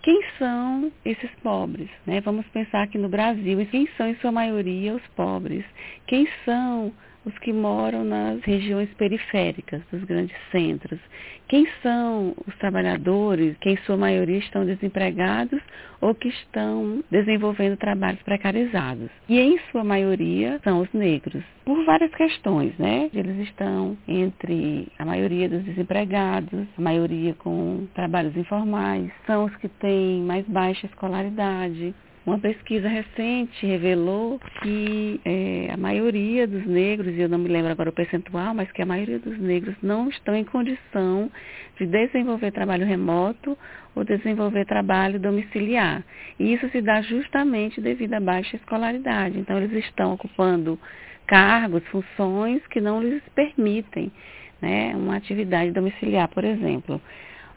Quem 0.02 0.22
são 0.38 0.92
esses 1.04 1.30
pobres? 1.42 1.90
Né? 2.06 2.22
Vamos 2.22 2.46
pensar 2.48 2.84
aqui 2.84 2.98
no 2.98 3.10
Brasil. 3.10 3.66
Quem 3.72 3.88
são, 3.98 4.08
em 4.08 4.16
sua 4.18 4.32
maioria, 4.32 4.94
os 4.94 5.08
pobres? 5.16 5.66
Quem 6.06 6.28
são 6.46 6.94
os 7.26 7.38
que 7.40 7.52
moram 7.52 8.04
nas 8.04 8.42
regiões 8.44 8.90
periféricas 8.94 9.82
dos 9.92 10.04
grandes 10.04 10.36
centros. 10.52 11.00
Quem 11.48 11.68
são 11.82 12.34
os 12.48 12.56
trabalhadores 12.58 13.58
que, 13.60 13.70
em 13.70 13.78
sua 13.78 13.98
maioria, 13.98 14.38
estão 14.38 14.66
desempregados 14.66 15.62
ou 16.02 16.14
que 16.14 16.28
estão 16.28 17.04
desenvolvendo 17.10 17.78
trabalhos 17.78 18.22
precarizados? 18.24 19.10
E, 19.28 19.40
em 19.40 19.60
sua 19.72 19.84
maioria, 19.84 20.60
são 20.64 20.82
os 20.82 20.92
negros. 20.94 21.44
Por 21.66 21.84
várias 21.86 22.14
questões, 22.14 22.78
né? 22.78 23.10
Eles 23.14 23.48
estão 23.48 23.98
entre 24.08 24.88
a 25.00 25.06
maioria 25.06 25.50
dos 25.50 25.64
desempregados, 25.64 26.68
a 26.78 26.82
maioria 26.82 27.34
com 27.36 27.88
trabalhos 27.94 28.36
informais, 28.38 29.12
são 29.26 29.46
os 29.46 29.56
que 29.58 29.68
têm 29.68 30.22
mais 30.22 30.46
baixa 30.48 30.86
escolaridade, 30.86 31.94
uma 32.26 32.40
pesquisa 32.40 32.88
recente 32.88 33.66
revelou 33.68 34.40
que 34.62 35.22
é, 35.24 35.70
a 35.72 35.78
maioria 35.78 36.48
dos 36.48 36.66
negros, 36.66 37.14
e 37.14 37.22
eu 37.22 37.30
não 37.30 37.38
me 37.38 37.48
lembro 37.48 37.72
agora 37.72 37.92
o 37.92 37.94
percentual, 37.94 38.54
mas 38.56 38.72
que 38.72 38.82
a 38.82 38.86
maioria 38.86 39.20
dos 39.20 39.38
negros 39.38 39.76
não 39.84 40.10
estão 40.10 40.36
em 40.36 40.44
condição 40.44 41.32
de 41.78 41.86
desenvolver 41.86 42.52
trabalho 42.52 42.86
remoto 42.86 43.56
ou 43.96 44.04
desenvolver 44.04 44.66
trabalho 44.66 45.20
domiciliar. 45.20 46.04
E 46.40 46.52
isso 46.52 46.68
se 46.70 46.82
dá 46.82 47.00
justamente 47.02 47.80
devido 47.80 48.16
à 48.16 48.20
baixa 48.20 48.56
escolaridade. 48.56 49.38
Então, 49.38 49.58
eles 49.58 49.86
estão 49.86 50.14
ocupando 50.14 50.80
cargos, 51.28 51.84
funções 51.90 52.66
que 52.68 52.82
não 52.82 53.04
lhes 53.04 53.22
permitem 53.36 54.12
né, 54.60 54.96
uma 54.96 55.16
atividade 55.16 55.72
domiciliar, 55.72 56.28
por 56.30 56.44
exemplo. 56.44 57.00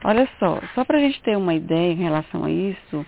Olha 0.04 0.28
só, 0.38 0.60
só 0.74 0.84
para 0.84 0.98
a 0.98 1.00
gente 1.00 1.20
ter 1.22 1.36
uma 1.36 1.54
ideia 1.54 1.92
em 1.92 1.96
relação 1.96 2.44
a 2.44 2.50
isso, 2.50 3.04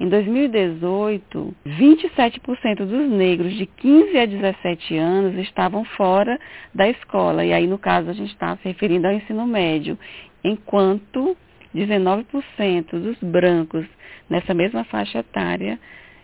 em 0.00 0.08
2018, 0.08 1.54
27% 1.66 2.86
dos 2.86 3.10
negros 3.10 3.52
de 3.54 3.66
15 3.66 4.18
a 4.18 4.24
17 4.24 4.96
anos 4.96 5.38
estavam 5.38 5.84
fora 5.84 6.40
da 6.74 6.88
escola. 6.88 7.44
E 7.44 7.52
aí, 7.52 7.66
no 7.66 7.78
caso, 7.78 8.08
a 8.08 8.14
gente 8.14 8.32
está 8.32 8.56
se 8.56 8.64
referindo 8.64 9.06
ao 9.06 9.12
ensino 9.12 9.46
médio, 9.46 9.98
enquanto 10.42 11.36
19% 11.74 12.92
dos 12.92 13.18
brancos 13.18 13.84
nessa 14.28 14.54
mesma 14.54 14.84
faixa 14.84 15.18
etária 15.18 15.78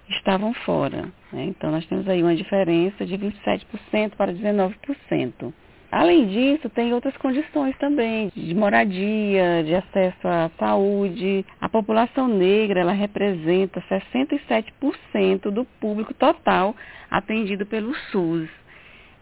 estavam 0.09 0.55
fora. 0.55 1.12
Né? 1.31 1.45
Então, 1.45 1.71
nós 1.71 1.85
temos 1.85 2.09
aí 2.09 2.23
uma 2.23 2.35
diferença 2.35 3.05
de 3.05 3.19
27% 3.19 4.17
para 4.17 4.33
19%. 4.33 5.53
Além 5.96 6.26
disso, 6.26 6.68
tem 6.68 6.92
outras 6.92 7.16
condições 7.16 7.74
também, 7.78 8.30
de 8.37 8.54
moradia, 8.54 9.64
de 9.64 9.74
acesso 9.74 10.28
à 10.28 10.50
saúde. 10.59 11.42
A 11.59 11.70
população 11.70 12.28
negra, 12.28 12.80
ela 12.80 12.92
representa 12.92 13.82
67% 13.88 15.50
do 15.50 15.64
público 15.64 16.12
total 16.12 16.76
atendido 17.11 17.64
pelo 17.64 17.94
SUS. 18.12 18.46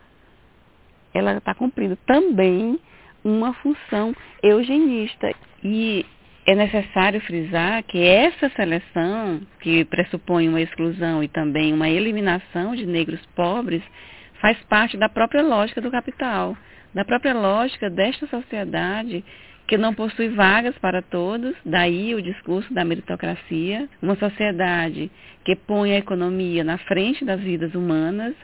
ela 1.12 1.36
está 1.36 1.52
cumprindo 1.52 1.96
também 2.06 2.78
uma 3.24 3.52
função 3.54 4.14
eugenista. 4.40 5.34
E 5.64 6.06
é 6.46 6.54
necessário 6.54 7.20
frisar 7.22 7.82
que 7.84 8.02
essa 8.02 8.50
seleção, 8.50 9.40
que 9.60 9.84
pressupõe 9.84 10.48
uma 10.48 10.60
exclusão 10.60 11.22
e 11.22 11.28
também 11.28 11.72
uma 11.72 11.88
eliminação 11.88 12.74
de 12.74 12.84
negros 12.84 13.20
pobres, 13.34 13.82
faz 14.40 14.58
parte 14.64 14.96
da 14.96 15.08
própria 15.08 15.42
lógica 15.42 15.80
do 15.80 15.90
capital, 15.90 16.56
da 16.94 17.04
própria 17.04 17.32
lógica 17.32 17.88
desta 17.88 18.26
sociedade 18.26 19.24
que 19.66 19.78
não 19.78 19.94
possui 19.94 20.28
vagas 20.28 20.76
para 20.78 21.00
todos, 21.00 21.54
daí 21.64 22.14
o 22.14 22.20
discurso 22.20 22.72
da 22.74 22.84
meritocracia, 22.84 23.88
uma 24.02 24.14
sociedade 24.16 25.10
que 25.44 25.56
põe 25.56 25.92
a 25.92 25.98
economia 25.98 26.62
na 26.62 26.76
frente 26.76 27.24
das 27.24 27.40
vidas 27.40 27.74
humanas, 27.74 28.34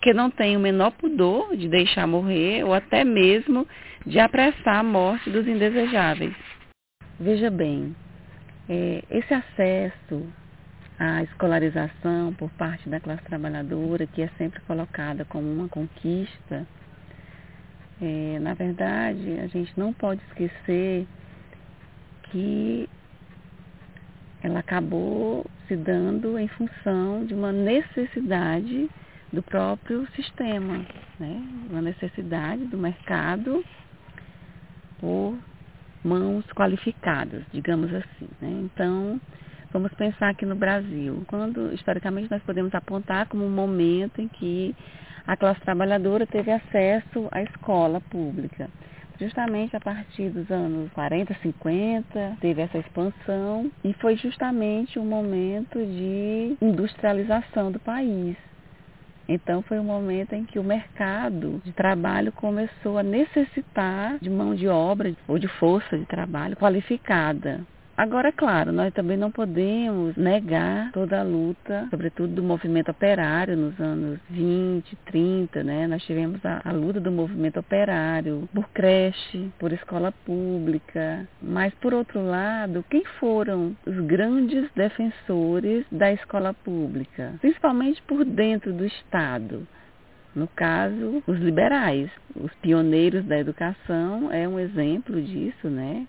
que 0.00 0.14
não 0.14 0.30
tem 0.30 0.56
o 0.56 0.60
menor 0.60 0.92
pudor 0.92 1.56
de 1.56 1.68
deixar 1.68 2.06
morrer 2.06 2.62
ou 2.62 2.72
até 2.72 3.02
mesmo 3.02 3.66
de 4.06 4.20
apressar 4.20 4.76
a 4.76 4.82
morte 4.84 5.28
dos 5.28 5.48
indesejáveis. 5.48 6.47
Veja 7.20 7.50
bem, 7.50 7.96
é, 8.68 9.02
esse 9.10 9.34
acesso 9.34 10.24
à 10.96 11.22
escolarização 11.24 12.32
por 12.34 12.48
parte 12.50 12.88
da 12.88 13.00
classe 13.00 13.22
trabalhadora, 13.24 14.06
que 14.06 14.22
é 14.22 14.28
sempre 14.38 14.60
colocada 14.60 15.24
como 15.24 15.50
uma 15.50 15.68
conquista, 15.68 16.64
é, 18.00 18.38
na 18.38 18.54
verdade, 18.54 19.40
a 19.40 19.48
gente 19.48 19.72
não 19.76 19.92
pode 19.92 20.22
esquecer 20.28 21.08
que 22.30 22.88
ela 24.40 24.60
acabou 24.60 25.44
se 25.66 25.74
dando 25.74 26.38
em 26.38 26.46
função 26.46 27.26
de 27.26 27.34
uma 27.34 27.50
necessidade 27.50 28.88
do 29.32 29.42
próprio 29.42 30.06
sistema, 30.12 30.86
né? 31.18 31.42
uma 31.68 31.82
necessidade 31.82 32.64
do 32.66 32.78
mercado 32.78 33.64
por 35.00 35.36
mãos 36.04 36.44
qualificadas, 36.52 37.42
digamos 37.52 37.92
assim. 37.92 38.28
Né? 38.40 38.50
Então, 38.64 39.20
vamos 39.72 39.92
pensar 39.94 40.30
aqui 40.30 40.46
no 40.46 40.56
Brasil, 40.56 41.24
quando 41.26 41.72
historicamente 41.72 42.30
nós 42.30 42.42
podemos 42.42 42.74
apontar 42.74 43.26
como 43.26 43.44
um 43.44 43.50
momento 43.50 44.20
em 44.20 44.28
que 44.28 44.74
a 45.26 45.36
classe 45.36 45.60
trabalhadora 45.60 46.26
teve 46.26 46.50
acesso 46.50 47.28
à 47.30 47.42
escola 47.42 48.00
pública. 48.00 48.68
Justamente 49.20 49.76
a 49.76 49.80
partir 49.80 50.30
dos 50.30 50.48
anos 50.50 50.90
40, 50.92 51.34
50, 51.42 52.36
teve 52.40 52.62
essa 52.62 52.78
expansão 52.78 53.70
e 53.82 53.92
foi 53.94 54.16
justamente 54.16 54.98
um 54.98 55.04
momento 55.04 55.78
de 55.78 56.56
industrialização 56.62 57.72
do 57.72 57.80
país. 57.80 58.36
Então 59.28 59.60
foi 59.62 59.78
um 59.78 59.84
momento 59.84 60.32
em 60.32 60.44
que 60.44 60.58
o 60.58 60.64
mercado 60.64 61.60
de 61.62 61.72
trabalho 61.72 62.32
começou 62.32 62.96
a 62.96 63.02
necessitar 63.02 64.18
de 64.20 64.30
mão 64.30 64.54
de 64.54 64.66
obra 64.66 65.14
ou 65.28 65.38
de 65.38 65.46
força 65.46 65.98
de 65.98 66.06
trabalho 66.06 66.56
qualificada. 66.56 67.60
Agora, 67.98 68.30
claro, 68.30 68.70
nós 68.70 68.94
também 68.94 69.16
não 69.16 69.28
podemos 69.28 70.14
negar 70.14 70.92
toda 70.92 71.18
a 71.18 71.24
luta, 71.24 71.88
sobretudo 71.90 72.32
do 72.32 72.44
movimento 72.44 72.92
operário 72.92 73.56
nos 73.56 73.80
anos 73.80 74.20
20, 74.30 74.94
30, 75.04 75.64
né? 75.64 75.84
Nós 75.88 76.00
tivemos 76.04 76.38
a, 76.46 76.60
a 76.64 76.70
luta 76.70 77.00
do 77.00 77.10
movimento 77.10 77.58
operário 77.58 78.48
por 78.54 78.68
creche, 78.68 79.50
por 79.58 79.72
escola 79.72 80.12
pública. 80.24 81.26
Mas, 81.42 81.74
por 81.74 81.92
outro 81.92 82.24
lado, 82.24 82.84
quem 82.88 83.04
foram 83.18 83.76
os 83.84 83.98
grandes 84.06 84.70
defensores 84.76 85.84
da 85.90 86.12
escola 86.12 86.54
pública? 86.54 87.34
Principalmente 87.40 88.00
por 88.02 88.24
dentro 88.24 88.72
do 88.72 88.86
Estado. 88.86 89.66
No 90.36 90.46
caso, 90.46 91.20
os 91.26 91.36
liberais, 91.40 92.08
os 92.36 92.54
pioneiros 92.62 93.24
da 93.24 93.40
educação 93.40 94.30
é 94.32 94.46
um 94.46 94.56
exemplo 94.56 95.20
disso, 95.20 95.68
né? 95.68 96.06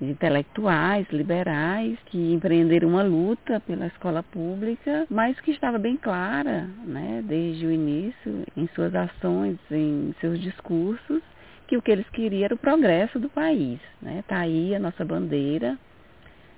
Intelectuais, 0.00 1.06
liberais, 1.10 1.98
que 2.06 2.32
empreenderam 2.32 2.88
uma 2.88 3.02
luta 3.02 3.60
pela 3.60 3.86
escola 3.86 4.22
pública, 4.22 5.06
mas 5.10 5.38
que 5.40 5.50
estava 5.50 5.78
bem 5.78 5.96
clara, 5.96 6.68
né, 6.84 7.22
desde 7.26 7.66
o 7.66 7.70
início, 7.70 8.44
em 8.56 8.66
suas 8.74 8.94
ações, 8.94 9.58
em 9.70 10.14
seus 10.20 10.40
discursos, 10.40 11.22
que 11.66 11.76
o 11.76 11.82
que 11.82 11.90
eles 11.90 12.08
queriam 12.10 12.44
era 12.44 12.54
o 12.54 12.58
progresso 12.58 13.18
do 13.18 13.28
país. 13.28 13.78
Está 14.00 14.10
né? 14.10 14.24
Tá 14.26 14.38
aí 14.38 14.74
a 14.74 14.78
nossa 14.78 15.04
bandeira, 15.04 15.78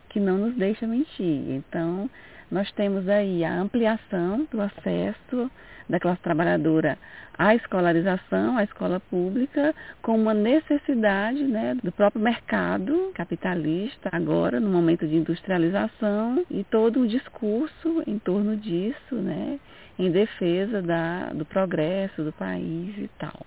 que 0.09 0.20
não 0.20 0.38
nos 0.38 0.55
deixa 0.55 0.87
mentir. 0.87 1.50
Então, 1.50 2.09
nós 2.50 2.70
temos 2.72 3.09
aí 3.09 3.44
a 3.44 3.61
ampliação 3.61 4.46
do 4.50 4.61
acesso 4.61 5.50
da 5.92 6.00
classe 6.00 6.22
trabalhadora 6.22 6.96
à 7.37 7.55
escolarização, 7.55 8.57
à 8.57 8.64
escola 8.64 8.98
pública, 8.98 9.74
com 10.00 10.16
uma 10.16 10.33
necessidade 10.33 11.44
né, 11.44 11.76
do 11.85 11.92
próprio 11.92 12.22
mercado 12.22 13.12
capitalista, 13.14 14.09
agora, 14.11 14.59
no 14.59 14.70
momento 14.70 15.07
de 15.07 15.16
industrialização, 15.16 16.46
e 16.50 16.64
todo 16.64 17.00
um 17.00 17.07
discurso 17.07 18.02
em 18.07 18.18
torno 18.18 18.57
disso, 18.57 19.14
né, 19.14 19.61
em 19.98 20.11
defesa 20.11 20.81
da, 20.81 21.26
do 21.35 21.44
progresso 21.44 22.24
do 22.24 22.33
país 22.33 22.96
e 22.96 23.11
tal. 23.18 23.44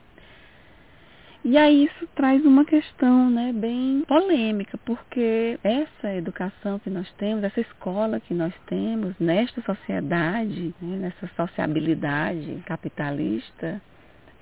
E 1.48 1.60
aí 1.60 1.86
isso 1.86 2.08
traz 2.16 2.44
uma 2.44 2.66
questão 2.66 3.30
né, 3.30 3.54
bem 3.54 4.04
polêmica, 4.08 4.80
porque 4.80 5.60
essa 5.64 6.12
educação 6.16 6.80
que 6.80 6.90
nós 6.90 7.08
temos, 7.20 7.44
essa 7.44 7.62
escola 7.62 8.20
que 8.20 8.34
nós 8.34 8.52
temos 8.66 9.14
nesta 9.20 9.62
sociedade, 9.62 10.74
né, 10.82 10.98
nessa 10.98 11.30
sociabilidade 11.36 12.64
capitalista, 12.66 13.80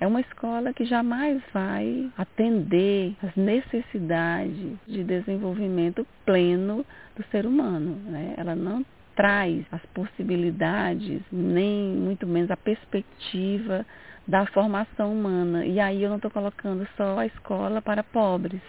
é 0.00 0.06
uma 0.06 0.22
escola 0.22 0.72
que 0.72 0.86
jamais 0.86 1.42
vai 1.52 2.10
atender 2.16 3.14
às 3.22 3.36
necessidades 3.36 4.78
de 4.88 5.04
desenvolvimento 5.04 6.06
pleno 6.24 6.86
do 7.14 7.22
ser 7.30 7.44
humano. 7.44 7.96
Né? 8.06 8.32
Ela 8.38 8.56
não 8.56 8.82
traz 9.14 9.62
as 9.70 9.84
possibilidades, 9.92 11.20
nem 11.30 11.84
muito 11.84 12.26
menos 12.26 12.50
a 12.50 12.56
perspectiva 12.56 13.84
da 14.26 14.46
formação 14.46 15.12
humana. 15.12 15.64
E 15.64 15.78
aí 15.78 16.02
eu 16.02 16.08
não 16.08 16.16
estou 16.16 16.30
colocando 16.30 16.86
só 16.96 17.18
a 17.18 17.26
escola 17.26 17.82
para 17.82 18.02
pobres, 18.02 18.62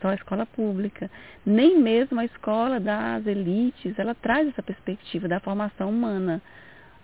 só 0.00 0.08
a 0.08 0.14
escola 0.14 0.46
pública. 0.46 1.10
Nem 1.44 1.78
mesmo 1.78 2.18
a 2.20 2.24
escola 2.24 2.80
das 2.80 3.26
elites, 3.26 3.98
ela 3.98 4.14
traz 4.14 4.48
essa 4.48 4.62
perspectiva 4.62 5.28
da 5.28 5.40
formação 5.40 5.90
humana, 5.90 6.40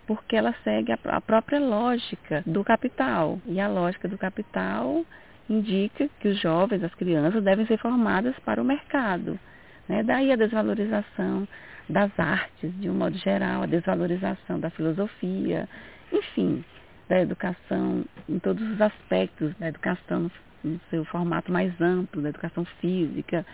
porque 0.07 0.35
ela 0.35 0.53
segue 0.63 0.91
a, 0.91 0.97
a 1.05 1.21
própria 1.21 1.59
lógica 1.59 2.43
do 2.45 2.63
capital. 2.63 3.39
E 3.45 3.59
a 3.59 3.67
lógica 3.67 4.07
do 4.07 4.17
capital 4.17 5.05
indica 5.49 6.09
que 6.19 6.27
os 6.27 6.39
jovens, 6.39 6.83
as 6.83 6.93
crianças, 6.95 7.43
devem 7.43 7.65
ser 7.65 7.77
formadas 7.77 8.37
para 8.39 8.61
o 8.61 8.65
mercado. 8.65 9.39
Né? 9.87 10.03
Daí 10.03 10.31
a 10.31 10.35
desvalorização 10.35 11.47
das 11.89 12.11
artes, 12.19 12.71
de 12.79 12.89
um 12.89 12.93
modo 12.93 13.17
geral, 13.17 13.63
a 13.63 13.65
desvalorização 13.65 14.59
da 14.59 14.69
filosofia, 14.69 15.67
enfim, 16.13 16.63
da 17.09 17.19
educação 17.19 18.05
em 18.29 18.39
todos 18.39 18.63
os 18.71 18.79
aspectos 18.79 19.53
da 19.59 19.67
educação 19.67 20.31
no 20.63 20.79
seu 20.89 21.03
formato 21.05 21.51
mais 21.51 21.73
amplo, 21.81 22.21
da 22.21 22.29
educação 22.29 22.63
física, 22.79 23.45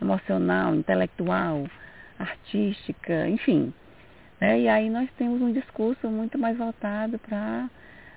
emocional, 0.00 0.74
intelectual, 0.74 1.66
artística, 2.18 3.28
enfim. 3.28 3.72
Né? 4.40 4.60
E 4.60 4.68
aí 4.68 4.90
nós 4.90 5.08
temos 5.16 5.40
um 5.40 5.52
discurso 5.52 6.08
muito 6.08 6.38
mais 6.38 6.56
voltado 6.56 7.18
para 7.18 7.68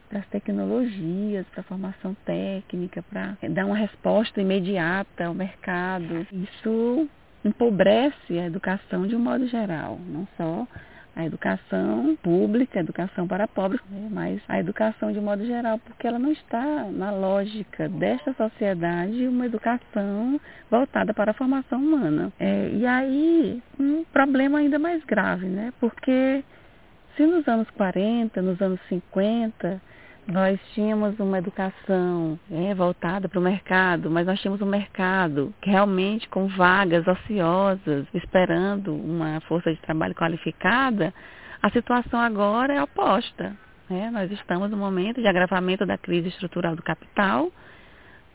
para 0.09 0.19
as 0.19 0.27
tecnologias, 0.27 1.47
para 1.51 1.61
a 1.61 1.63
formação 1.63 2.13
técnica, 2.25 3.01
para 3.01 3.37
dar 3.49 3.65
uma 3.65 3.77
resposta 3.77 4.41
imediata 4.41 5.23
ao 5.23 5.33
mercado. 5.33 6.27
Isso 6.33 7.07
empobrece 7.45 8.37
a 8.37 8.45
educação 8.45 9.07
de 9.07 9.15
um 9.15 9.19
modo 9.19 9.47
geral, 9.47 9.97
não 10.05 10.27
só 10.35 10.67
a 11.15 11.25
educação 11.25 12.15
pública, 12.23 12.79
a 12.79 12.83
educação 12.83 13.27
para 13.27 13.47
pobres, 13.47 13.81
né? 13.89 14.07
mas 14.09 14.41
a 14.47 14.59
educação 14.59 15.11
de 15.11 15.19
modo 15.19 15.45
geral, 15.45 15.77
porque 15.79 16.07
ela 16.07 16.17
não 16.17 16.31
está 16.31 16.85
na 16.85 17.11
lógica 17.11 17.89
desta 17.89 18.33
sociedade 18.33 19.27
uma 19.27 19.45
educação 19.45 20.39
voltada 20.69 21.13
para 21.13 21.31
a 21.31 21.33
formação 21.33 21.79
humana. 21.79 22.31
É, 22.39 22.69
e 22.69 22.85
aí, 22.85 23.61
um 23.79 24.03
problema 24.05 24.59
ainda 24.59 24.79
mais 24.79 25.03
grave, 25.03 25.47
né? 25.47 25.73
Porque 25.79 26.43
se 27.15 27.25
nos 27.25 27.47
anos 27.47 27.69
40, 27.71 28.41
nos 28.41 28.61
anos 28.61 28.79
50, 28.87 29.81
nós 30.27 30.59
tínhamos 30.73 31.19
uma 31.19 31.39
educação 31.39 32.39
é, 32.51 32.73
voltada 32.73 33.27
para 33.27 33.39
o 33.39 33.41
mercado, 33.41 34.09
mas 34.09 34.25
nós 34.25 34.39
tínhamos 34.39 34.61
um 34.61 34.65
mercado 34.65 35.53
realmente 35.61 36.29
com 36.29 36.47
vagas 36.47 37.05
ociosas, 37.07 38.05
esperando 38.13 38.95
uma 38.95 39.41
força 39.41 39.73
de 39.73 39.81
trabalho 39.81 40.15
qualificada, 40.15 41.13
a 41.61 41.69
situação 41.69 42.19
agora 42.19 42.73
é 42.73 42.81
oposta. 42.81 43.55
Né? 43.89 44.09
Nós 44.09 44.31
estamos 44.31 44.71
no 44.71 44.77
momento 44.77 45.21
de 45.21 45.27
agravamento 45.27 45.85
da 45.85 45.97
crise 45.97 46.29
estrutural 46.29 46.75
do 46.75 46.81
capital. 46.81 47.51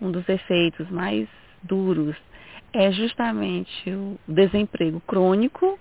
Um 0.01 0.11
dos 0.11 0.29
efeitos 0.29 0.89
mais 0.91 1.29
duros 1.63 2.15
é 2.73 2.93
justamente 2.93 3.91
o 3.91 4.19
desemprego 4.29 5.01
crônico. 5.01 5.79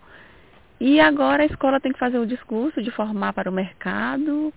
E 0.79 0.99
agora 0.99 1.43
a 1.43 1.45
escola 1.45 1.79
tem 1.79 1.91
que 1.91 1.99
fazer 1.99 2.17
o 2.17 2.25
discurso 2.25 2.81
de 2.81 2.91
formar 2.91 3.33
para 3.33 3.49
o 3.49 3.53
mercado, 3.53 4.53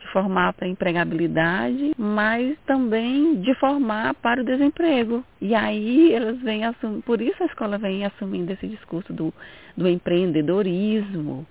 de 0.00 0.06
formar 0.12 0.52
para 0.52 0.66
a 0.66 0.70
empregabilidade, 0.70 1.92
mas 1.96 2.56
também 2.66 3.40
de 3.40 3.54
formar 3.56 4.14
para 4.14 4.40
o 4.40 4.44
desemprego. 4.44 5.24
E 5.40 5.54
aí 5.54 6.12
elas 6.12 6.38
vêm 6.40 6.62
por 7.04 7.20
isso 7.20 7.42
a 7.42 7.46
escola 7.46 7.78
vem 7.78 8.04
assumindo 8.04 8.52
esse 8.52 8.66
discurso 8.66 9.12
do, 9.12 9.32
do 9.76 9.88
empreendedorismo. 9.88 11.46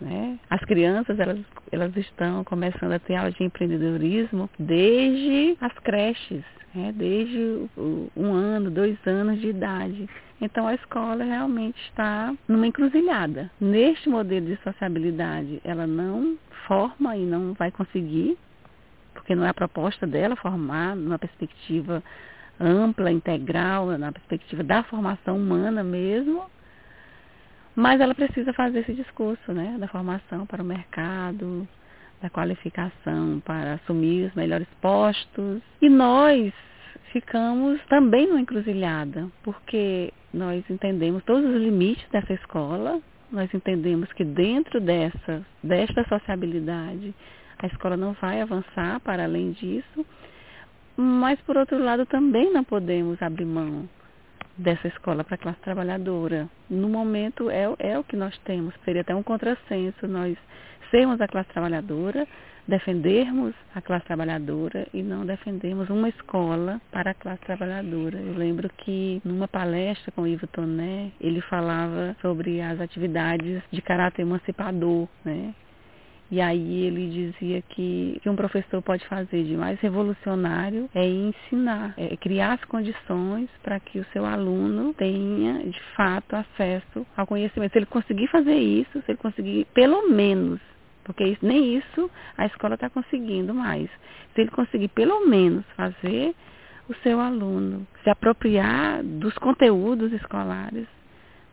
Né? 0.00 0.38
As 0.48 0.60
crianças 0.62 1.18
elas, 1.18 1.38
elas 1.70 1.94
estão 1.96 2.42
começando 2.44 2.92
a 2.92 2.98
ter 2.98 3.16
aula 3.16 3.30
de 3.30 3.44
empreendedorismo 3.44 4.48
desde 4.58 5.58
as 5.60 5.72
creches, 5.80 6.42
né? 6.74 6.92
desde 6.96 7.68
um 8.16 8.32
ano, 8.32 8.70
dois 8.70 8.96
anos 9.06 9.40
de 9.40 9.48
idade. 9.48 10.08
Então 10.40 10.66
a 10.66 10.74
escola 10.74 11.22
realmente 11.22 11.78
está 11.82 12.34
numa 12.48 12.66
encruzilhada. 12.66 13.50
Neste 13.60 14.08
modelo 14.08 14.46
de 14.46 14.56
sociabilidade, 14.62 15.60
ela 15.62 15.86
não 15.86 16.38
forma 16.66 17.16
e 17.16 17.26
não 17.26 17.52
vai 17.52 17.70
conseguir, 17.70 18.38
porque 19.12 19.34
não 19.34 19.44
é 19.44 19.50
a 19.50 19.54
proposta 19.54 20.06
dela 20.06 20.34
formar 20.36 20.96
numa 20.96 21.18
perspectiva 21.18 22.02
ampla, 22.58 23.10
integral, 23.10 23.86
na 23.98 24.12
perspectiva 24.12 24.62
da 24.62 24.82
formação 24.84 25.36
humana 25.36 25.82
mesmo. 25.84 26.44
Mas 27.80 27.98
ela 27.98 28.14
precisa 28.14 28.52
fazer 28.52 28.80
esse 28.80 28.92
discurso, 28.92 29.54
né, 29.54 29.74
da 29.80 29.88
formação 29.88 30.44
para 30.44 30.62
o 30.62 30.66
mercado, 30.66 31.66
da 32.20 32.28
qualificação 32.28 33.40
para 33.42 33.72
assumir 33.72 34.26
os 34.26 34.34
melhores 34.34 34.68
postos. 34.82 35.62
E 35.80 35.88
nós 35.88 36.52
ficamos 37.10 37.80
também 37.86 38.26
numa 38.26 38.42
encruzilhada, 38.42 39.30
porque 39.42 40.12
nós 40.30 40.62
entendemos 40.68 41.24
todos 41.24 41.42
os 41.42 41.56
limites 41.56 42.06
dessa 42.10 42.34
escola, 42.34 43.00
nós 43.32 43.48
entendemos 43.54 44.12
que 44.12 44.24
dentro 44.24 44.78
dessa, 44.78 45.42
desta 45.64 46.04
sociabilidade, 46.06 47.14
a 47.58 47.66
escola 47.66 47.96
não 47.96 48.12
vai 48.12 48.42
avançar 48.42 49.00
para 49.00 49.24
além 49.24 49.52
disso, 49.52 50.04
mas 50.98 51.40
por 51.40 51.56
outro 51.56 51.82
lado 51.82 52.04
também 52.04 52.52
não 52.52 52.62
podemos 52.62 53.22
abrir 53.22 53.46
mão 53.46 53.88
dessa 54.56 54.88
escola 54.88 55.24
para 55.24 55.34
a 55.34 55.38
classe 55.38 55.60
trabalhadora. 55.60 56.48
No 56.68 56.88
momento 56.88 57.50
é, 57.50 57.64
é 57.78 57.98
o 57.98 58.04
que 58.04 58.16
nós 58.16 58.36
temos, 58.44 58.74
seria 58.84 59.02
até 59.02 59.14
um 59.14 59.22
contrassenso 59.22 60.06
nós 60.06 60.36
sermos 60.90 61.20
a 61.20 61.28
classe 61.28 61.48
trabalhadora, 61.50 62.26
defendermos 62.66 63.54
a 63.74 63.80
classe 63.80 64.04
trabalhadora 64.06 64.86
e 64.92 65.02
não 65.02 65.24
defendermos 65.24 65.88
uma 65.88 66.08
escola 66.08 66.80
para 66.90 67.10
a 67.10 67.14
classe 67.14 67.40
trabalhadora. 67.42 68.18
Eu 68.18 68.34
lembro 68.34 68.68
que 68.78 69.20
numa 69.24 69.48
palestra 69.48 70.12
com 70.12 70.22
o 70.22 70.26
Ivo 70.26 70.46
Toné, 70.48 71.10
ele 71.20 71.40
falava 71.42 72.16
sobre 72.20 72.60
as 72.60 72.80
atividades 72.80 73.62
de 73.70 73.82
caráter 73.82 74.22
emancipador, 74.22 75.08
né? 75.24 75.54
E 76.30 76.40
aí 76.40 76.84
ele 76.84 77.08
dizia 77.08 77.60
que, 77.62 78.20
que 78.22 78.28
um 78.28 78.36
professor 78.36 78.80
pode 78.80 79.04
fazer 79.08 79.42
de 79.42 79.56
mais 79.56 79.80
revolucionário 79.80 80.88
é 80.94 81.04
ensinar, 81.04 81.92
é 81.96 82.16
criar 82.16 82.52
as 82.52 82.64
condições 82.64 83.48
para 83.62 83.80
que 83.80 83.98
o 83.98 84.06
seu 84.12 84.24
aluno 84.24 84.94
tenha 84.94 85.64
de 85.64 85.80
fato 85.96 86.36
acesso 86.36 87.04
ao 87.16 87.26
conhecimento. 87.26 87.72
Se 87.72 87.78
ele 87.78 87.86
conseguir 87.86 88.28
fazer 88.28 88.54
isso, 88.54 89.02
se 89.02 89.10
ele 89.10 89.18
conseguir 89.18 89.66
pelo 89.74 90.08
menos 90.08 90.60
porque 91.02 91.36
nem 91.42 91.76
isso 91.76 92.08
a 92.38 92.46
escola 92.46 92.74
está 92.74 92.88
conseguindo 92.88 93.52
mais. 93.52 93.90
Se 94.34 94.42
ele 94.42 94.50
conseguir 94.50 94.88
pelo 94.88 95.26
menos 95.26 95.64
fazer 95.76 96.34
o 96.88 96.94
seu 97.02 97.18
aluno 97.20 97.86
se 98.04 98.10
apropriar 98.10 99.02
dos 99.02 99.34
conteúdos 99.38 100.12
escolares, 100.12 100.86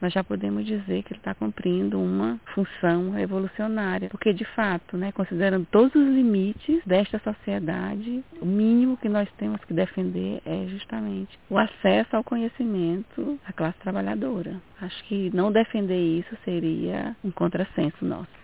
nós 0.01 0.13
já 0.13 0.23
podemos 0.23 0.65
dizer 0.65 1.03
que 1.03 1.13
ele 1.13 1.19
está 1.19 1.33
cumprindo 1.33 1.99
uma 1.99 2.39
função 2.53 3.11
revolucionária, 3.11 4.09
porque 4.09 4.33
de 4.33 4.45
fato, 4.45 4.97
né, 4.97 5.11
considerando 5.11 5.67
todos 5.71 5.93
os 5.95 6.07
limites 6.07 6.81
desta 6.85 7.19
sociedade, 7.19 8.23
o 8.41 8.45
mínimo 8.45 8.97
que 8.97 9.09
nós 9.09 9.29
temos 9.37 9.63
que 9.65 9.73
defender 9.73 10.41
é 10.45 10.67
justamente 10.67 11.37
o 11.49 11.57
acesso 11.57 12.15
ao 12.15 12.23
conhecimento 12.23 13.39
da 13.45 13.53
classe 13.53 13.77
trabalhadora. 13.79 14.61
Acho 14.81 15.03
que 15.05 15.35
não 15.35 15.51
defender 15.51 16.19
isso 16.19 16.37
seria 16.45 17.15
um 17.23 17.31
contrassenso 17.31 18.05
nosso. 18.05 18.37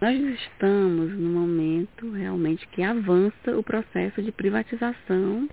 Nós 0.00 0.18
estamos 0.18 1.12
no 1.12 1.30
momento 1.30 2.10
realmente 2.10 2.66
que 2.68 2.82
avança 2.82 3.56
o 3.56 3.62
processo 3.62 4.20
de 4.20 4.32
privatização 4.32 5.48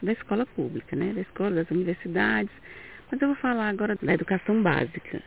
da 0.00 0.12
escola 0.12 0.46
pública, 0.46 0.94
né? 0.94 1.12
da 1.12 1.22
escola, 1.22 1.50
das 1.50 1.70
universidades, 1.70 2.52
mas 3.10 3.20
eu 3.20 3.28
vou 3.28 3.36
falar 3.36 3.68
agora 3.68 3.96
da 4.00 4.14
educação 4.14 4.62
básica. 4.62 5.22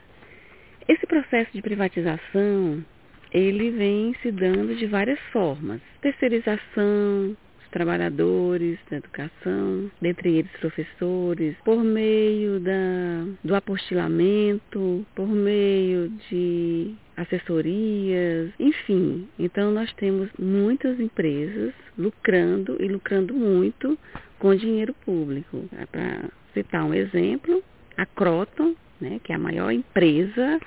Esse 0.88 1.06
processo 1.06 1.52
de 1.52 1.62
privatização, 1.62 2.84
ele 3.32 3.72
vem 3.72 4.16
se 4.22 4.32
dando 4.32 4.76
de 4.76 4.86
várias 4.86 5.20
formas. 5.32 5.82
Terceirização, 6.02 7.36
trabalhadores 7.78 8.80
da 8.90 8.98
educação, 8.98 9.92
dentre 10.02 10.38
eles 10.38 10.52
professores, 10.60 11.56
por 11.64 11.84
meio 11.84 12.60
da, 12.60 13.26
do 13.44 13.54
apostilamento, 13.54 15.06
por 15.14 15.28
meio 15.28 16.10
de 16.30 16.96
assessorias, 17.16 18.52
enfim. 18.60 19.28
Então 19.38 19.72
nós 19.72 19.94
temos 19.94 20.30
muitas 20.40 21.00
empresas 21.00 21.74
lucrando 21.98 22.78
e 22.80 22.88
lucrando 22.88 23.34
muito 23.34 23.98
com 24.40 24.56
dinheiro 24.56 24.94
público. 25.06 25.66
Para 25.92 26.30
citar 26.58 26.84
um 26.84 26.94
exemplo, 26.94 27.64
a 27.96 28.06
Croton, 28.06 28.74
né, 29.00 29.20
que 29.24 29.32
é 29.32 29.36
a 29.36 29.40
maior 29.40 29.72
empresa 29.72 30.60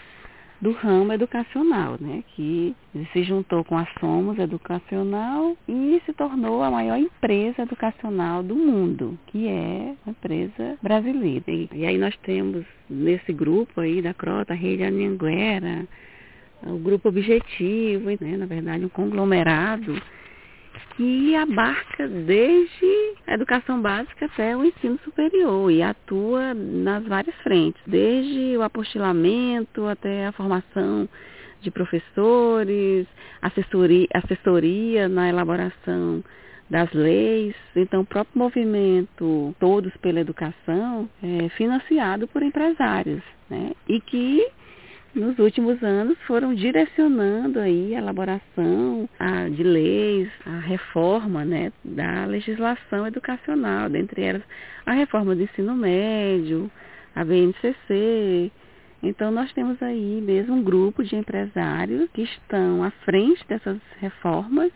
do 0.61 0.73
ramo 0.73 1.13
educacional, 1.13 1.97
né, 1.99 2.23
que 2.37 2.77
se 3.13 3.25
juntou 3.25 3.65
com 3.65 3.79
a 3.79 3.87
Somos 3.99 4.39
Educacional 4.39 5.57
e 5.67 6.01
se 6.05 6.13
tornou 6.13 6.63
a 6.63 6.71
maior 6.71 6.99
empresa 6.99 7.63
educacional 7.63 8.43
do 8.43 8.55
mundo, 8.55 9.19
que 9.29 9.49
é 9.49 9.95
uma 10.05 10.11
empresa 10.11 10.77
brasileira. 10.83 11.45
E, 11.49 11.69
e 11.73 11.87
aí 11.87 11.97
nós 11.97 12.15
temos 12.19 12.65
nesse 12.89 13.33
grupo 13.33 13.81
aí 13.81 14.03
da 14.03 14.13
Crota, 14.13 14.53
a 14.53 14.57
Rede 14.57 14.85
Anhanguera, 14.85 15.87
o 16.63 16.77
grupo 16.77 17.09
Objetivo, 17.09 18.11
né, 18.21 18.37
na 18.37 18.47
verdade 18.47 18.85
um 18.85 18.91
conglomerado 18.91 20.01
que 20.97 21.35
abarca 21.35 22.07
desde 22.09 23.15
a 23.27 23.35
educação 23.35 23.81
básica 23.81 24.27
até 24.27 24.57
o 24.57 24.65
ensino 24.65 24.99
superior 25.05 25.71
e 25.71 25.83
atua 25.83 26.53
nas 26.55 27.05
várias 27.07 27.35
frentes, 27.37 27.81
desde 27.87 28.57
o 28.57 28.63
apostilamento 28.63 29.87
até 29.87 30.27
a 30.27 30.33
formação 30.33 31.09
de 31.61 31.71
professores, 31.71 33.07
assessoria, 33.41 34.07
assessoria 34.15 35.09
na 35.09 35.29
elaboração 35.29 36.23
das 36.69 36.91
leis. 36.93 37.55
Então, 37.75 38.03
o 38.03 38.07
próprio 38.07 38.39
movimento 38.39 39.55
Todos 39.59 39.95
pela 39.99 40.21
Educação 40.21 41.09
é 41.23 41.49
financiado 41.51 42.29
por 42.29 42.43
empresários, 42.43 43.23
né? 43.49 43.73
E 43.89 44.01
que 44.01 44.47
nos 45.15 45.39
últimos 45.39 45.83
anos 45.83 46.17
foram 46.27 46.55
direcionando 46.55 47.59
aí 47.59 47.95
a 47.95 47.99
elaboração 47.99 49.09
a, 49.19 49.49
de 49.49 49.63
leis, 49.63 50.29
a 50.47 50.59
reforma 50.59 51.45
né, 51.45 51.73
da 51.85 52.27
legislação 52.27 53.07
educacional, 53.07 53.89
dentre 53.89 54.23
elas 54.23 54.43
a 54.87 54.93
reforma 54.93 55.35
do 55.35 55.43
ensino 55.43 55.75
médio, 55.75 56.71
a 57.15 57.25
BNCC. 57.25 58.51
Então 59.03 59.31
nós 59.31 59.53
temos 59.53 59.83
aí 59.83 60.21
mesmo 60.21 60.55
um 60.55 60.63
grupo 60.63 61.03
de 61.03 61.17
empresários 61.17 62.09
que 62.13 62.23
estão 62.23 62.85
à 62.85 62.91
frente 63.05 63.45
dessas 63.49 63.79
reformas 63.99 64.71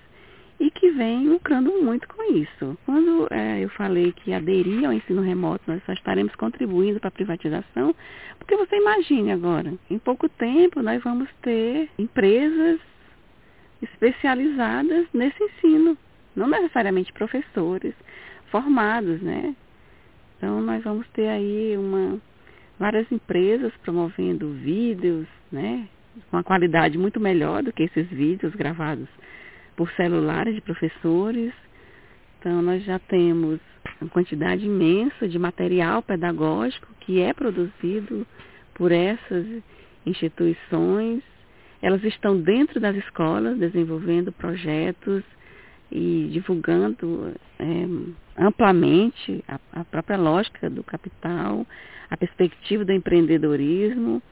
e 0.59 0.71
que 0.71 0.91
vem 0.91 1.29
lucrando 1.29 1.71
muito 1.83 2.07
com 2.09 2.23
isso. 2.33 2.79
Quando 2.85 3.27
é, 3.31 3.61
eu 3.61 3.69
falei 3.71 4.13
que 4.13 4.33
aderir 4.33 4.85
ao 4.87 4.93
ensino 4.93 5.21
remoto, 5.21 5.65
nós 5.67 5.83
só 5.85 5.93
estaremos 5.93 6.35
contribuindo 6.37 7.01
para 7.01 7.09
a 7.09 7.13
privatização, 7.13 7.95
porque 8.39 8.57
você 8.57 8.77
imagine 8.77 9.33
agora, 9.33 9.75
em 9.91 9.99
pouco 9.99 10.29
tempo 10.29 10.83
nós 10.83 11.03
vamos 11.03 11.29
ter 11.43 11.89
empresas 11.99 12.79
especializadas 13.83 15.07
nesse 15.13 15.43
ensino, 15.43 15.97
não 16.35 16.49
necessariamente 16.49 17.13
professores 17.13 17.95
formados, 18.51 19.21
né? 19.21 19.55
Então 20.37 20.61
nós 20.61 20.83
vamos 20.85 21.07
ter 21.09 21.29
aí 21.29 21.77
uma, 21.77 22.21
várias 22.79 23.11
empresas 23.11 23.73
promovendo 23.83 24.51
vídeos, 24.53 25.27
né? 25.51 25.89
Com 26.31 26.37
uma 26.37 26.45
qualidade 26.45 26.97
muito 26.97 27.19
melhor 27.19 27.63
do 27.63 27.73
que 27.73 27.83
esses 27.83 28.07
vídeos 28.09 28.55
gravados 28.55 29.09
por 29.77 29.91
celulares 29.93 30.55
de 30.55 30.61
professores. 30.61 31.53
Então, 32.39 32.63
nós 32.63 32.85
já 32.85 32.99
temos 32.99 33.61
uma 34.01 34.11
quantidade 34.11 34.67
imensa 34.67 35.29
de 35.29 35.39
material 35.39 36.03
pedagógico 36.03 36.87
que 37.01 37.21
é 37.21 37.33
produzido 37.33 38.27
por 38.75 38.93
essas 38.93 39.47
instituições. 40.05 41.23
Elas 41.81 42.03
estão 42.05 42.41
dentro 42.41 42.81
das 42.81 42.97
escolas 42.97 43.59
desenvolvendo 43.59 44.33
projetos 44.33 45.23
e 45.91 46.29
divulgando 46.33 47.35
é, 47.59 48.43
amplamente 48.43 49.45
a, 49.47 49.61
a, 49.81 49.85
própria 49.85 50.17
lógica 50.17 50.69
do 50.69 50.83
capital, 50.83 51.67
a 52.11 52.17
perspectiva 52.17 52.85
do 52.85 52.93
empreendedorismo, 52.93 54.23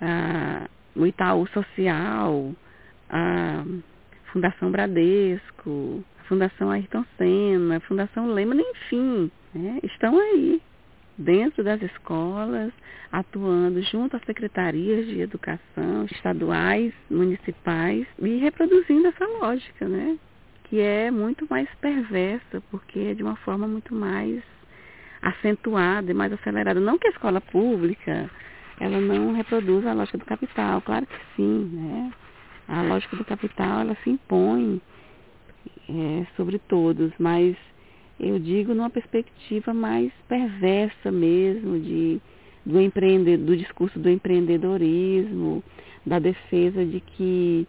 a, 0.00 0.68
o 0.96 1.06
Itaú 1.06 1.46
Social, 1.48 2.54
a 3.10 3.64
Fundação 4.34 4.68
Bradesco, 4.68 6.04
Fundação 6.26 6.68
Ayrton 6.68 7.04
Senna, 7.16 7.78
Fundação 7.78 8.26
Lehman, 8.32 8.60
enfim, 8.60 9.30
né, 9.54 9.78
estão 9.84 10.18
aí, 10.18 10.60
dentro 11.16 11.62
das 11.62 11.80
escolas, 11.80 12.72
atuando 13.12 13.80
junto 13.82 14.16
às 14.16 14.24
secretarias 14.24 15.06
de 15.06 15.20
educação 15.20 16.04
estaduais, 16.10 16.92
municipais, 17.08 18.08
e 18.18 18.38
reproduzindo 18.38 19.06
essa 19.06 19.24
lógica, 19.24 19.86
né? 19.86 20.18
Que 20.64 20.80
é 20.80 21.12
muito 21.12 21.46
mais 21.48 21.68
perversa, 21.80 22.60
porque 22.72 22.98
é 22.98 23.14
de 23.14 23.22
uma 23.22 23.36
forma 23.36 23.68
muito 23.68 23.94
mais 23.94 24.42
acentuada 25.22 26.10
e 26.10 26.14
mais 26.14 26.32
acelerada. 26.32 26.80
Não 26.80 26.98
que 26.98 27.06
a 27.06 27.12
escola 27.12 27.40
pública 27.40 28.28
ela 28.80 29.00
não 29.00 29.32
reproduz 29.32 29.86
a 29.86 29.92
lógica 29.92 30.18
do 30.18 30.24
capital, 30.24 30.82
claro 30.82 31.06
que 31.06 31.16
sim, 31.36 31.70
né? 31.72 32.12
A 32.68 32.82
lógica 32.82 33.16
do 33.16 33.24
capital 33.24 33.80
ela 33.80 33.96
se 34.02 34.10
impõe 34.10 34.80
é, 35.88 36.26
sobre 36.36 36.58
todos, 36.58 37.12
mas 37.18 37.56
eu 38.18 38.38
digo 38.38 38.74
numa 38.74 38.90
perspectiva 38.90 39.74
mais 39.74 40.12
perversa 40.28 41.10
mesmo 41.10 41.78
de 41.78 42.20
do 42.64 42.80
empreende, 42.80 43.36
do 43.36 43.56
discurso 43.56 43.98
do 43.98 44.08
empreendedorismo, 44.08 45.62
da 46.04 46.18
defesa 46.18 46.84
de 46.84 47.00
que 47.00 47.66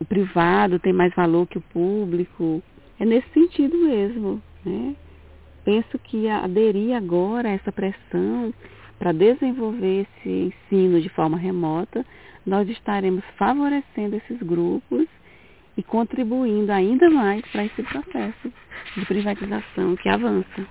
o 0.00 0.04
privado 0.04 0.78
tem 0.78 0.92
mais 0.92 1.14
valor 1.14 1.46
que 1.46 1.58
o 1.58 1.62
público. 1.72 2.62
É 2.98 3.04
nesse 3.04 3.28
sentido 3.30 3.76
mesmo. 3.76 4.42
Né? 4.64 4.96
Penso 5.64 5.98
que 5.98 6.28
aderir 6.28 6.96
agora 6.96 7.48
a 7.48 7.52
essa 7.52 7.70
pressão 7.70 8.54
para 8.98 9.12
desenvolver 9.12 10.06
esse 10.06 10.54
ensino 10.72 11.00
de 11.00 11.08
forma 11.10 11.36
remota 11.36 12.04
nós 12.46 12.68
estaremos 12.68 13.24
favorecendo 13.36 14.16
esses 14.16 14.38
grupos 14.38 15.06
e 15.76 15.82
contribuindo 15.82 16.72
ainda 16.72 17.10
mais 17.10 17.44
para 17.48 17.64
esse 17.64 17.82
processo 17.82 18.52
de 18.96 19.04
privatização 19.04 19.96
que 19.96 20.08
avança. 20.08 20.66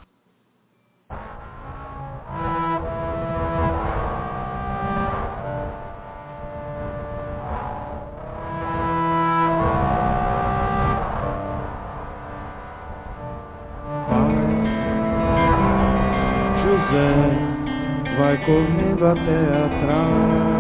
José 16.64 18.18
vai 18.18 18.38
correndo 18.46 19.06
até 19.06 19.66
atrás 19.66 20.55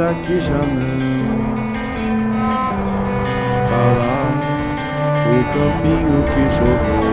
avenida 0.00 0.14
que 0.26 0.40
já 0.40 0.58
não. 0.58 1.50
Tá 3.68 3.84
lá, 3.98 4.20
o 5.26 5.38
campinho 5.52 6.20
que 6.30 6.42
jogou. 6.56 7.04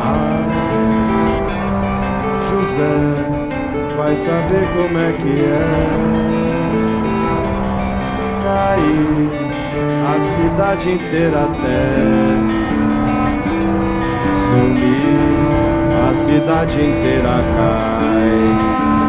Ah, 0.00 0.42
José 2.48 2.94
vai 3.96 4.14
saber 4.26 4.64
como 4.74 4.98
é 4.98 5.00
que 5.12 5.34
é. 5.44 5.56
Cair 8.44 9.28
cidade 10.36 10.88
inteira 10.90 11.38
até 11.44 12.37
cidade 16.38 16.72
inteira 16.80 17.42
cai. 17.56 19.07